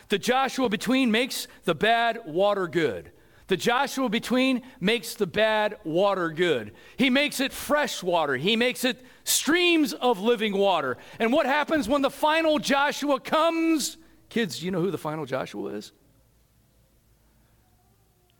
The 0.09 0.19
Joshua 0.19 0.69
between 0.69 1.11
makes 1.11 1.49
the 1.65 1.75
bad 1.75 2.21
water 2.27 2.69
good. 2.69 3.11
The 3.49 3.57
Joshua 3.57 4.09
between 4.09 4.63
makes 4.81 5.15
the 5.15 5.27
bad 5.27 5.79
water 5.85 6.31
good. 6.31 6.73
He 6.97 7.11
makes 7.11 7.39
it 7.41 7.53
fresh 7.53 8.03
water. 8.03 8.37
He 8.37 8.57
makes 8.57 8.85
it 8.85 9.05
streams 9.25 9.93
of 9.93 10.21
living 10.21 10.57
water. 10.57 10.97
And 11.19 11.33
what 11.33 11.47
happens 11.47 11.89
when 11.89 12.03
the 12.03 12.11
final 12.11 12.59
Joshua 12.59 13.21
comes? 13.21 13.99
Kids, 14.29 14.63
you 14.63 14.71
know 14.71 14.81
who 14.81 14.91
the 14.91 14.99
final 14.99 15.27
Joshua 15.27 15.71
is? 15.75 15.93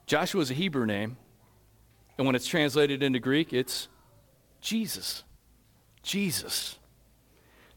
Joshua 0.07 0.41
is 0.41 0.53
a 0.53 0.55
Hebrew 0.55 0.87
name, 0.87 1.17
and 2.17 2.27
when 2.27 2.37
it's 2.37 2.47
translated 2.47 3.03
into 3.03 3.19
Greek, 3.19 3.53
it's 3.53 3.89
Jesus. 4.61 5.25
Jesus. 6.05 6.79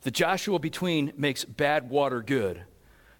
The 0.01 0.11
Joshua 0.11 0.59
between 0.59 1.11
makes 1.17 1.43
bad 1.43 1.89
water 1.89 2.21
good. 2.21 2.61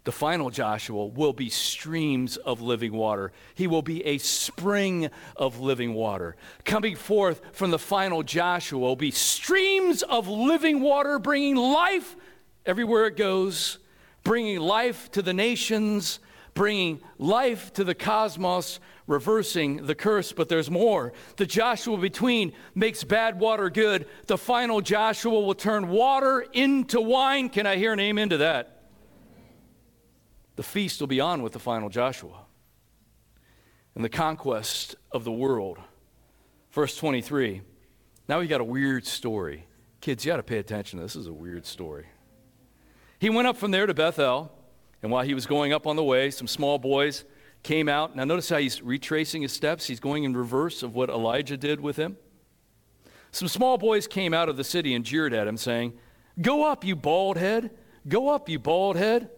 The 0.03 0.11
final 0.11 0.51
Joshua 0.51 1.07
will 1.07 1.33
be 1.33 1.49
streams 1.49 2.37
of 2.37 2.61
living 2.61 2.93
water. 2.93 3.31
He 3.55 3.65
will 3.65 3.81
be 3.81 4.05
a 4.05 4.19
spring 4.19 5.09
of 5.35 5.59
living 5.59 5.95
water. 5.95 6.35
Coming 6.63 6.95
forth 6.95 7.41
from 7.51 7.71
the 7.71 7.79
final 7.79 8.21
Joshua 8.21 8.79
will 8.79 8.95
be 8.95 9.09
streams 9.09 10.03
of 10.03 10.27
living 10.27 10.81
water, 10.81 11.17
bringing 11.17 11.55
life 11.55 12.15
everywhere 12.63 13.07
it 13.07 13.17
goes, 13.17 13.79
bringing 14.23 14.59
life 14.59 15.09
to 15.11 15.23
the 15.23 15.33
nations, 15.33 16.19
bringing 16.53 17.01
life 17.17 17.73
to 17.73 17.83
the 17.83 17.95
cosmos, 17.95 18.79
reversing 19.09 19.87
the 19.87 19.95
curse, 19.95 20.31
but 20.31 20.47
there's 20.47 20.69
more. 20.69 21.11
The 21.35 21.45
Joshua 21.47 21.97
between 21.97 22.53
makes 22.75 23.03
bad 23.03 23.39
water 23.39 23.69
good. 23.69 24.05
The 24.27 24.37
final 24.37 24.81
Joshua 24.81 25.41
will 25.41 25.55
turn 25.55 25.89
water 25.89 26.45
into 26.53 27.01
wine. 27.01 27.49
Can 27.49 27.65
I 27.65 27.75
hear 27.75 27.91
an 27.91 27.99
amen 27.99 28.29
to 28.29 28.37
that? 28.37 28.83
The 30.55 30.63
feast 30.63 30.99
will 30.99 31.07
be 31.07 31.19
on 31.19 31.41
with 31.41 31.53
the 31.53 31.59
final 31.59 31.89
Joshua. 31.89 32.45
and 33.95 34.05
the 34.05 34.09
conquest 34.09 34.95
of 35.11 35.23
the 35.25 35.31
world. 35.31 35.79
Verse 36.71 36.95
23. 36.95 37.61
Now 38.29 38.39
we 38.39 38.47
got 38.47 38.61
a 38.61 38.63
weird 38.63 39.05
story. 39.05 39.65
Kids, 39.99 40.23
you 40.23 40.31
got 40.31 40.37
to 40.37 40.43
pay 40.43 40.59
attention. 40.59 40.99
This 40.99 41.15
is 41.15 41.25
a 41.27 41.33
weird 41.33 41.65
story. 41.65 42.05
He 43.17 43.29
went 43.29 43.47
up 43.47 43.57
from 43.57 43.71
there 43.71 43.87
to 43.87 43.93
Bethel, 43.93 44.51
and 45.01 45.11
while 45.11 45.25
he 45.25 45.33
was 45.33 45.45
going 45.47 45.73
up 45.73 45.87
on 45.87 45.95
the 45.95 46.03
way, 46.03 46.29
some 46.29 46.47
small 46.47 46.77
boys 46.77 47.25
came 47.63 47.89
out. 47.89 48.15
Now, 48.15 48.23
notice 48.23 48.49
how 48.49 48.57
he's 48.57 48.81
retracing 48.81 49.41
his 49.41 49.51
steps. 49.51 49.87
He's 49.87 49.99
going 49.99 50.23
in 50.23 50.35
reverse 50.35 50.83
of 50.83 50.95
what 50.95 51.09
Elijah 51.09 51.57
did 51.57 51.81
with 51.81 51.97
him. 51.97 52.17
Some 53.31 53.47
small 53.47 53.77
boys 53.77 54.07
came 54.07 54.33
out 54.33 54.49
of 54.49 54.57
the 54.57 54.63
city 54.63 54.93
and 54.93 55.05
jeered 55.05 55.33
at 55.33 55.47
him, 55.47 55.57
saying, 55.57 55.93
Go 56.41 56.65
up, 56.65 56.83
you 56.83 56.95
bald 56.95 57.37
head! 57.37 57.71
Go 58.07 58.29
up, 58.29 58.49
you 58.49 58.59
bald 58.59 58.95
head! 58.95 59.29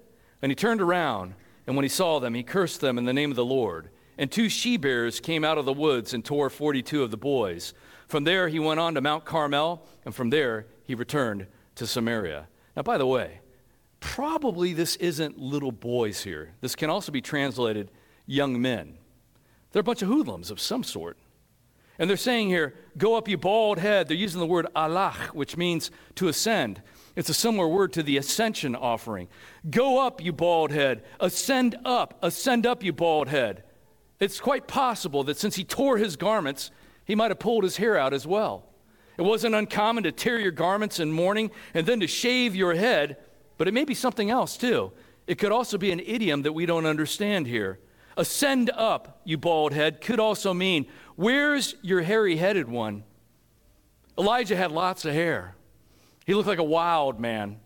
And 0.41 0.51
he 0.51 0.55
turned 0.55 0.81
around, 0.81 1.33
and 1.67 1.75
when 1.75 1.83
he 1.83 1.89
saw 1.89 2.19
them, 2.19 2.33
he 2.33 2.43
cursed 2.43 2.81
them 2.81 2.97
in 2.97 3.05
the 3.05 3.13
name 3.13 3.31
of 3.31 3.35
the 3.35 3.45
Lord. 3.45 3.89
And 4.17 4.31
two 4.31 4.49
she 4.49 4.77
bears 4.77 5.19
came 5.19 5.43
out 5.43 5.57
of 5.57 5.65
the 5.65 5.73
woods 5.73 6.13
and 6.13 6.23
tore 6.23 6.49
42 6.49 7.03
of 7.03 7.11
the 7.11 7.17
boys. 7.17 7.73
From 8.07 8.23
there, 8.23 8.47
he 8.47 8.59
went 8.59 8.79
on 8.79 8.93
to 8.95 9.01
Mount 9.01 9.25
Carmel, 9.25 9.85
and 10.05 10.13
from 10.13 10.29
there, 10.29 10.67
he 10.83 10.95
returned 10.95 11.47
to 11.75 11.87
Samaria. 11.87 12.47
Now, 12.75 12.83
by 12.83 12.97
the 12.97 13.05
way, 13.05 13.39
probably 13.99 14.73
this 14.73 14.95
isn't 14.97 15.39
little 15.39 15.71
boys 15.71 16.23
here. 16.23 16.53
This 16.61 16.75
can 16.75 16.89
also 16.89 17.11
be 17.11 17.21
translated 17.21 17.91
young 18.25 18.61
men. 18.61 18.97
They're 19.71 19.81
a 19.81 19.83
bunch 19.83 20.01
of 20.01 20.07
hoodlums 20.07 20.51
of 20.51 20.59
some 20.59 20.83
sort. 20.83 21.17
And 21.99 22.09
they're 22.09 22.17
saying 22.17 22.49
here, 22.49 22.73
go 22.97 23.15
up, 23.15 23.27
you 23.27 23.37
bald 23.37 23.77
head. 23.77 24.07
They're 24.07 24.17
using 24.17 24.39
the 24.39 24.47
word 24.47 24.67
alach, 24.75 25.33
which 25.33 25.55
means 25.55 25.91
to 26.15 26.29
ascend. 26.29 26.81
It's 27.15 27.29
a 27.29 27.33
similar 27.33 27.67
word 27.67 27.93
to 27.93 28.03
the 28.03 28.17
ascension 28.17 28.75
offering. 28.75 29.27
Go 29.69 29.99
up, 29.99 30.23
you 30.23 30.33
bald 30.33 30.71
head. 30.71 31.03
Ascend 31.19 31.77
up. 31.85 32.17
Ascend 32.23 32.65
up, 32.65 32.83
you 32.83 32.91
bald 32.91 33.27
head. 33.27 33.63
It's 34.19 34.39
quite 34.39 34.67
possible 34.67 35.23
that 35.25 35.37
since 35.37 35.55
he 35.55 35.63
tore 35.63 35.97
his 35.97 36.15
garments, 36.15 36.71
he 37.05 37.15
might 37.15 37.31
have 37.31 37.39
pulled 37.39 37.63
his 37.63 37.77
hair 37.77 37.97
out 37.97 38.13
as 38.13 38.25
well. 38.25 38.65
It 39.17 39.23
wasn't 39.23 39.55
uncommon 39.55 40.03
to 40.03 40.11
tear 40.11 40.39
your 40.39 40.51
garments 40.51 40.99
in 40.99 41.11
mourning 41.11 41.51
and 41.73 41.85
then 41.85 41.99
to 41.99 42.07
shave 42.07 42.55
your 42.55 42.73
head, 42.73 43.17
but 43.57 43.67
it 43.67 43.73
may 43.73 43.83
be 43.83 43.93
something 43.93 44.29
else 44.29 44.57
too. 44.57 44.91
It 45.27 45.37
could 45.37 45.51
also 45.51 45.77
be 45.77 45.91
an 45.91 45.99
idiom 45.99 46.41
that 46.43 46.53
we 46.53 46.65
don't 46.65 46.85
understand 46.85 47.45
here. 47.45 47.79
Ascend 48.17 48.69
up, 48.71 49.21
you 49.23 49.37
bald 49.37 49.73
head, 49.73 50.01
could 50.01 50.19
also 50.19 50.53
mean, 50.53 50.85
Where's 51.15 51.75
your 51.81 52.01
hairy 52.01 52.37
headed 52.37 52.67
one? 52.67 53.03
Elijah 54.17 54.55
had 54.55 54.71
lots 54.71 55.05
of 55.05 55.13
hair. 55.13 55.55
He 56.25 56.33
looked 56.33 56.47
like 56.47 56.59
a 56.59 56.63
wild 56.63 57.19
man. 57.19 57.59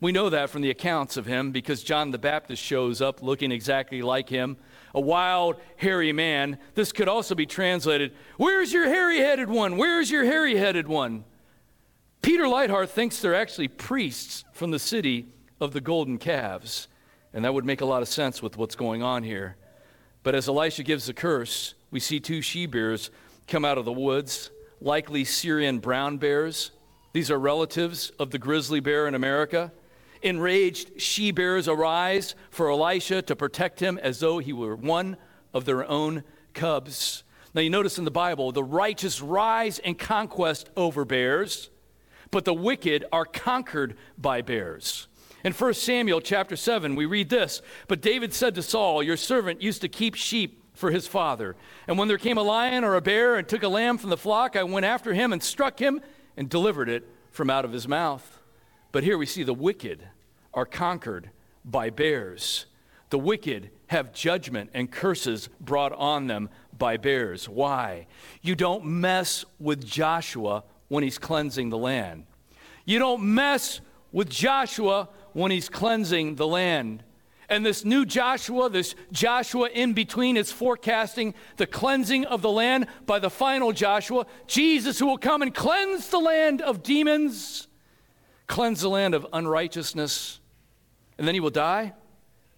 We 0.00 0.12
know 0.12 0.30
that 0.30 0.50
from 0.50 0.62
the 0.62 0.70
accounts 0.70 1.16
of 1.16 1.26
him 1.26 1.50
because 1.50 1.82
John 1.82 2.12
the 2.12 2.18
Baptist 2.18 2.62
shows 2.62 3.02
up 3.02 3.20
looking 3.20 3.50
exactly 3.50 4.00
like 4.00 4.28
him, 4.28 4.56
a 4.94 5.00
wild, 5.00 5.56
hairy 5.76 6.12
man. 6.12 6.58
This 6.74 6.92
could 6.92 7.08
also 7.08 7.34
be 7.34 7.46
translated, 7.46 8.12
Where's 8.36 8.72
your 8.72 8.86
hairy 8.86 9.18
headed 9.18 9.50
one? 9.50 9.76
Where's 9.76 10.10
your 10.10 10.24
hairy 10.24 10.56
headed 10.56 10.86
one? 10.86 11.24
Peter 12.22 12.44
Leithart 12.44 12.88
thinks 12.88 13.20
they're 13.20 13.34
actually 13.34 13.68
priests 13.68 14.44
from 14.52 14.70
the 14.70 14.78
city 14.78 15.32
of 15.60 15.72
the 15.72 15.80
golden 15.80 16.18
calves, 16.18 16.88
and 17.32 17.44
that 17.44 17.54
would 17.54 17.64
make 17.64 17.80
a 17.80 17.86
lot 17.86 18.02
of 18.02 18.08
sense 18.08 18.40
with 18.40 18.56
what's 18.56 18.76
going 18.76 19.02
on 19.02 19.24
here. 19.24 19.56
But 20.22 20.34
as 20.34 20.48
Elisha 20.48 20.82
gives 20.82 21.06
the 21.06 21.14
curse, 21.14 21.74
we 21.90 22.00
see 22.00 22.20
two 22.20 22.42
she 22.42 22.66
bears 22.66 23.10
come 23.46 23.64
out 23.64 23.78
of 23.78 23.84
the 23.84 23.92
woods, 23.92 24.50
likely 24.80 25.24
Syrian 25.24 25.78
brown 25.78 26.18
bears. 26.18 26.70
These 27.12 27.30
are 27.30 27.38
relatives 27.38 28.10
of 28.18 28.30
the 28.30 28.38
grizzly 28.38 28.80
bear 28.80 29.08
in 29.08 29.14
America. 29.14 29.72
Enraged 30.22 31.00
she 31.00 31.30
bears 31.30 31.68
arise 31.68 32.34
for 32.50 32.70
Elisha 32.70 33.22
to 33.22 33.36
protect 33.36 33.80
him 33.80 33.98
as 33.98 34.20
though 34.20 34.38
he 34.38 34.52
were 34.52 34.76
one 34.76 35.16
of 35.54 35.64
their 35.64 35.88
own 35.88 36.24
cubs. 36.52 37.24
Now, 37.54 37.62
you 37.62 37.70
notice 37.70 37.98
in 37.98 38.04
the 38.04 38.10
Bible, 38.10 38.52
the 38.52 38.62
righteous 38.62 39.22
rise 39.22 39.78
and 39.78 39.98
conquest 39.98 40.68
over 40.76 41.04
bears, 41.04 41.70
but 42.30 42.44
the 42.44 42.54
wicked 42.54 43.04
are 43.10 43.24
conquered 43.24 43.96
by 44.18 44.42
bears. 44.42 45.08
In 45.44 45.52
1 45.52 45.74
Samuel 45.74 46.20
chapter 46.20 46.56
7, 46.56 46.96
we 46.96 47.06
read 47.06 47.28
this 47.28 47.62
But 47.86 48.00
David 48.00 48.32
said 48.32 48.54
to 48.56 48.62
Saul, 48.62 49.02
Your 49.02 49.16
servant 49.16 49.62
used 49.62 49.80
to 49.82 49.88
keep 49.88 50.14
sheep 50.14 50.62
for 50.74 50.90
his 50.90 51.06
father. 51.06 51.56
And 51.86 51.98
when 51.98 52.08
there 52.08 52.18
came 52.18 52.38
a 52.38 52.42
lion 52.42 52.84
or 52.84 52.96
a 52.96 53.00
bear 53.00 53.36
and 53.36 53.48
took 53.48 53.62
a 53.62 53.68
lamb 53.68 53.98
from 53.98 54.10
the 54.10 54.16
flock, 54.16 54.56
I 54.56 54.62
went 54.62 54.86
after 54.86 55.14
him 55.14 55.32
and 55.32 55.42
struck 55.42 55.78
him 55.78 56.00
and 56.36 56.48
delivered 56.48 56.88
it 56.88 57.08
from 57.30 57.50
out 57.50 57.64
of 57.64 57.72
his 57.72 57.86
mouth. 57.86 58.40
But 58.90 59.04
here 59.04 59.18
we 59.18 59.26
see 59.26 59.42
the 59.42 59.54
wicked 59.54 60.08
are 60.54 60.66
conquered 60.66 61.30
by 61.64 61.90
bears. 61.90 62.66
The 63.10 63.18
wicked 63.18 63.70
have 63.88 64.12
judgment 64.12 64.70
and 64.74 64.90
curses 64.90 65.48
brought 65.60 65.92
on 65.92 66.26
them 66.26 66.48
by 66.76 66.96
bears. 66.96 67.48
Why? 67.48 68.06
You 68.42 68.54
don't 68.54 68.84
mess 68.84 69.44
with 69.58 69.84
Joshua 69.84 70.64
when 70.88 71.04
he's 71.04 71.18
cleansing 71.18 71.70
the 71.70 71.78
land. 71.78 72.24
You 72.84 72.98
don't 72.98 73.22
mess 73.22 73.80
with 74.12 74.30
Joshua 74.30 75.08
when 75.32 75.50
he's 75.50 75.68
cleansing 75.68 76.36
the 76.36 76.46
land. 76.46 77.02
And 77.48 77.64
this 77.64 77.84
new 77.84 78.04
Joshua, 78.04 78.68
this 78.68 78.94
Joshua 79.10 79.70
in 79.70 79.94
between, 79.94 80.36
is 80.36 80.52
forecasting 80.52 81.34
the 81.56 81.66
cleansing 81.66 82.26
of 82.26 82.42
the 82.42 82.50
land 82.50 82.88
by 83.06 83.18
the 83.18 83.30
final 83.30 83.72
Joshua, 83.72 84.26
Jesus, 84.46 84.98
who 84.98 85.06
will 85.06 85.18
come 85.18 85.40
and 85.40 85.54
cleanse 85.54 86.08
the 86.08 86.18
land 86.18 86.60
of 86.60 86.82
demons, 86.82 87.68
cleanse 88.46 88.82
the 88.82 88.90
land 88.90 89.14
of 89.14 89.26
unrighteousness, 89.32 90.40
and 91.16 91.26
then 91.26 91.34
he 91.34 91.40
will 91.40 91.50
die, 91.50 91.94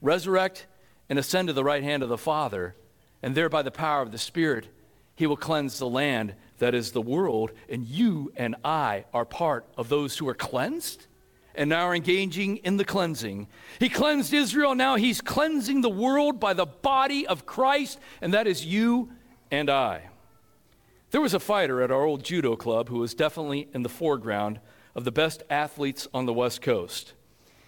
resurrect, 0.02 0.66
and 1.08 1.18
ascend 1.18 1.48
to 1.48 1.54
the 1.54 1.64
right 1.64 1.84
hand 1.84 2.02
of 2.02 2.08
the 2.08 2.18
Father. 2.18 2.74
And 3.22 3.34
there, 3.34 3.48
by 3.48 3.62
the 3.62 3.70
power 3.70 4.02
of 4.02 4.10
the 4.10 4.18
Spirit, 4.18 4.68
he 5.14 5.26
will 5.26 5.36
cleanse 5.36 5.78
the 5.78 5.88
land 5.88 6.34
that 6.58 6.74
is 6.74 6.92
the 6.92 7.00
world. 7.00 7.52
And 7.68 7.86
you 7.86 8.32
and 8.36 8.56
I 8.64 9.04
are 9.12 9.24
part 9.24 9.66
of 9.76 9.88
those 9.88 10.18
who 10.18 10.28
are 10.28 10.34
cleansed 10.34 11.06
and 11.54 11.70
now 11.70 11.86
are 11.86 11.94
engaging 11.94 12.58
in 12.58 12.76
the 12.76 12.84
cleansing. 12.84 13.48
He 13.78 13.88
cleansed 13.88 14.32
Israel, 14.32 14.74
now 14.74 14.96
he's 14.96 15.20
cleansing 15.20 15.80
the 15.80 15.90
world 15.90 16.40
by 16.40 16.52
the 16.52 16.66
body 16.66 17.26
of 17.26 17.46
Christ, 17.46 17.98
and 18.20 18.32
that 18.34 18.46
is 18.46 18.64
you 18.64 19.10
and 19.50 19.68
I. 19.68 20.10
There 21.10 21.20
was 21.20 21.34
a 21.34 21.40
fighter 21.40 21.82
at 21.82 21.90
our 21.90 22.04
old 22.04 22.22
judo 22.24 22.54
club 22.54 22.88
who 22.88 22.98
was 22.98 23.14
definitely 23.14 23.68
in 23.74 23.82
the 23.82 23.88
foreground 23.88 24.60
of 24.94 25.04
the 25.04 25.12
best 25.12 25.42
athletes 25.50 26.06
on 26.14 26.26
the 26.26 26.32
West 26.32 26.62
Coast. 26.62 27.14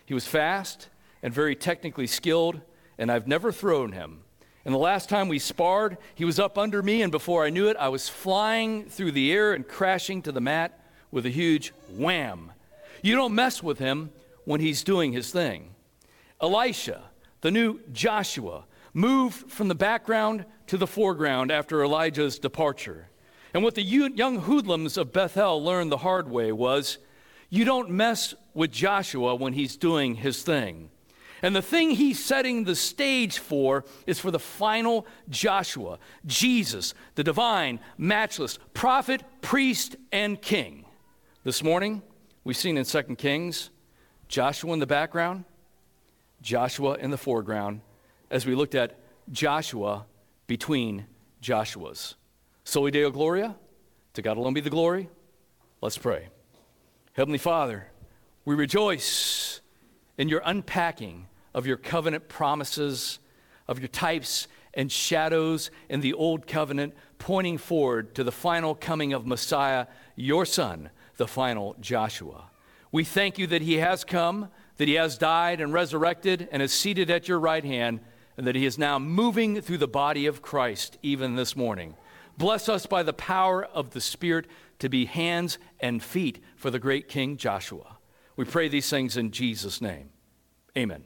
He 0.06 0.14
was 0.14 0.26
fast 0.26 0.88
and 1.22 1.34
very 1.34 1.56
technically 1.56 2.06
skilled, 2.06 2.60
and 2.98 3.10
I've 3.10 3.26
never 3.26 3.50
thrown 3.50 3.92
him. 3.92 4.20
And 4.64 4.72
the 4.72 4.78
last 4.78 5.08
time 5.08 5.26
we 5.26 5.40
sparred, 5.40 5.98
he 6.14 6.24
was 6.24 6.38
up 6.38 6.56
under 6.56 6.82
me, 6.82 7.02
and 7.02 7.10
before 7.10 7.44
I 7.44 7.50
knew 7.50 7.66
it, 7.68 7.76
I 7.78 7.88
was 7.88 8.08
flying 8.08 8.84
through 8.84 9.10
the 9.12 9.32
air 9.32 9.54
and 9.54 9.66
crashing 9.66 10.22
to 10.22 10.32
the 10.32 10.40
mat 10.40 10.78
with 11.10 11.26
a 11.26 11.30
huge 11.30 11.72
wham 11.90 12.51
you 13.02 13.14
don't 13.14 13.34
mess 13.34 13.62
with 13.62 13.78
him 13.78 14.10
when 14.44 14.60
he's 14.60 14.82
doing 14.82 15.12
his 15.12 15.30
thing. 15.30 15.74
Elisha, 16.40 17.02
the 17.40 17.50
new 17.50 17.80
Joshua, 17.92 18.64
moved 18.94 19.50
from 19.50 19.68
the 19.68 19.74
background 19.74 20.44
to 20.68 20.76
the 20.76 20.86
foreground 20.86 21.50
after 21.50 21.82
Elijah's 21.82 22.38
departure. 22.38 23.08
And 23.54 23.62
what 23.62 23.74
the 23.74 23.82
young 23.82 24.40
hoodlums 24.40 24.96
of 24.96 25.12
Bethel 25.12 25.62
learned 25.62 25.92
the 25.92 25.98
hard 25.98 26.30
way 26.30 26.52
was 26.52 26.98
you 27.50 27.64
don't 27.64 27.90
mess 27.90 28.34
with 28.54 28.72
Joshua 28.72 29.34
when 29.34 29.52
he's 29.52 29.76
doing 29.76 30.14
his 30.14 30.42
thing. 30.42 30.90
And 31.42 31.56
the 31.56 31.62
thing 31.62 31.90
he's 31.90 32.24
setting 32.24 32.64
the 32.64 32.76
stage 32.76 33.38
for 33.38 33.84
is 34.06 34.20
for 34.20 34.30
the 34.30 34.38
final 34.38 35.06
Joshua, 35.28 35.98
Jesus, 36.24 36.94
the 37.16 37.24
divine, 37.24 37.80
matchless 37.98 38.58
prophet, 38.72 39.22
priest, 39.42 39.96
and 40.12 40.40
king. 40.40 40.84
This 41.42 41.62
morning, 41.62 42.02
We've 42.44 42.56
seen 42.56 42.76
in 42.76 42.84
2 42.84 43.02
Kings 43.16 43.70
Joshua 44.26 44.72
in 44.72 44.80
the 44.80 44.86
background, 44.86 45.44
Joshua 46.40 46.94
in 46.94 47.12
the 47.12 47.18
foreground, 47.18 47.82
as 48.30 48.44
we 48.44 48.56
looked 48.56 48.74
at 48.74 48.98
Joshua 49.30 50.06
between 50.48 51.06
Joshuas. 51.40 52.14
Soli 52.64 52.90
Deo 52.90 53.10
Gloria, 53.10 53.54
to 54.14 54.22
God 54.22 54.38
alone 54.38 54.54
be 54.54 54.60
the 54.60 54.70
glory. 54.70 55.08
Let's 55.80 55.98
pray. 55.98 56.30
Heavenly 57.12 57.38
Father, 57.38 57.86
we 58.44 58.56
rejoice 58.56 59.60
in 60.18 60.28
your 60.28 60.42
unpacking 60.44 61.28
of 61.54 61.64
your 61.66 61.76
covenant 61.76 62.28
promises, 62.28 63.20
of 63.68 63.78
your 63.78 63.88
types 63.88 64.48
and 64.74 64.90
shadows 64.90 65.70
in 65.88 66.00
the 66.00 66.14
old 66.14 66.48
covenant, 66.48 66.94
pointing 67.18 67.58
forward 67.58 68.16
to 68.16 68.24
the 68.24 68.32
final 68.32 68.74
coming 68.74 69.12
of 69.12 69.26
Messiah, 69.26 69.86
your 70.16 70.44
Son 70.44 70.90
the 71.16 71.26
final 71.26 71.76
Joshua. 71.80 72.50
We 72.90 73.04
thank 73.04 73.38
you 73.38 73.46
that 73.48 73.62
he 73.62 73.74
has 73.74 74.04
come, 74.04 74.48
that 74.76 74.88
he 74.88 74.94
has 74.94 75.16
died 75.16 75.60
and 75.60 75.72
resurrected 75.72 76.48
and 76.52 76.62
is 76.62 76.72
seated 76.72 77.10
at 77.10 77.28
your 77.28 77.38
right 77.38 77.64
hand, 77.64 78.00
and 78.36 78.46
that 78.46 78.56
he 78.56 78.66
is 78.66 78.78
now 78.78 78.98
moving 78.98 79.60
through 79.60 79.78
the 79.78 79.88
body 79.88 80.26
of 80.26 80.42
Christ 80.42 80.98
even 81.02 81.36
this 81.36 81.56
morning. 81.56 81.96
Bless 82.38 82.68
us 82.68 82.86
by 82.86 83.02
the 83.02 83.12
power 83.12 83.64
of 83.64 83.90
the 83.90 84.00
Spirit 84.00 84.46
to 84.78 84.88
be 84.88 85.04
hands 85.04 85.58
and 85.80 86.02
feet 86.02 86.42
for 86.56 86.70
the 86.70 86.78
great 86.78 87.08
King 87.08 87.36
Joshua. 87.36 87.98
We 88.36 88.44
pray 88.44 88.68
these 88.68 88.88
things 88.88 89.16
in 89.16 89.30
Jesus' 89.30 89.80
name. 89.80 90.10
Amen. 90.76 91.04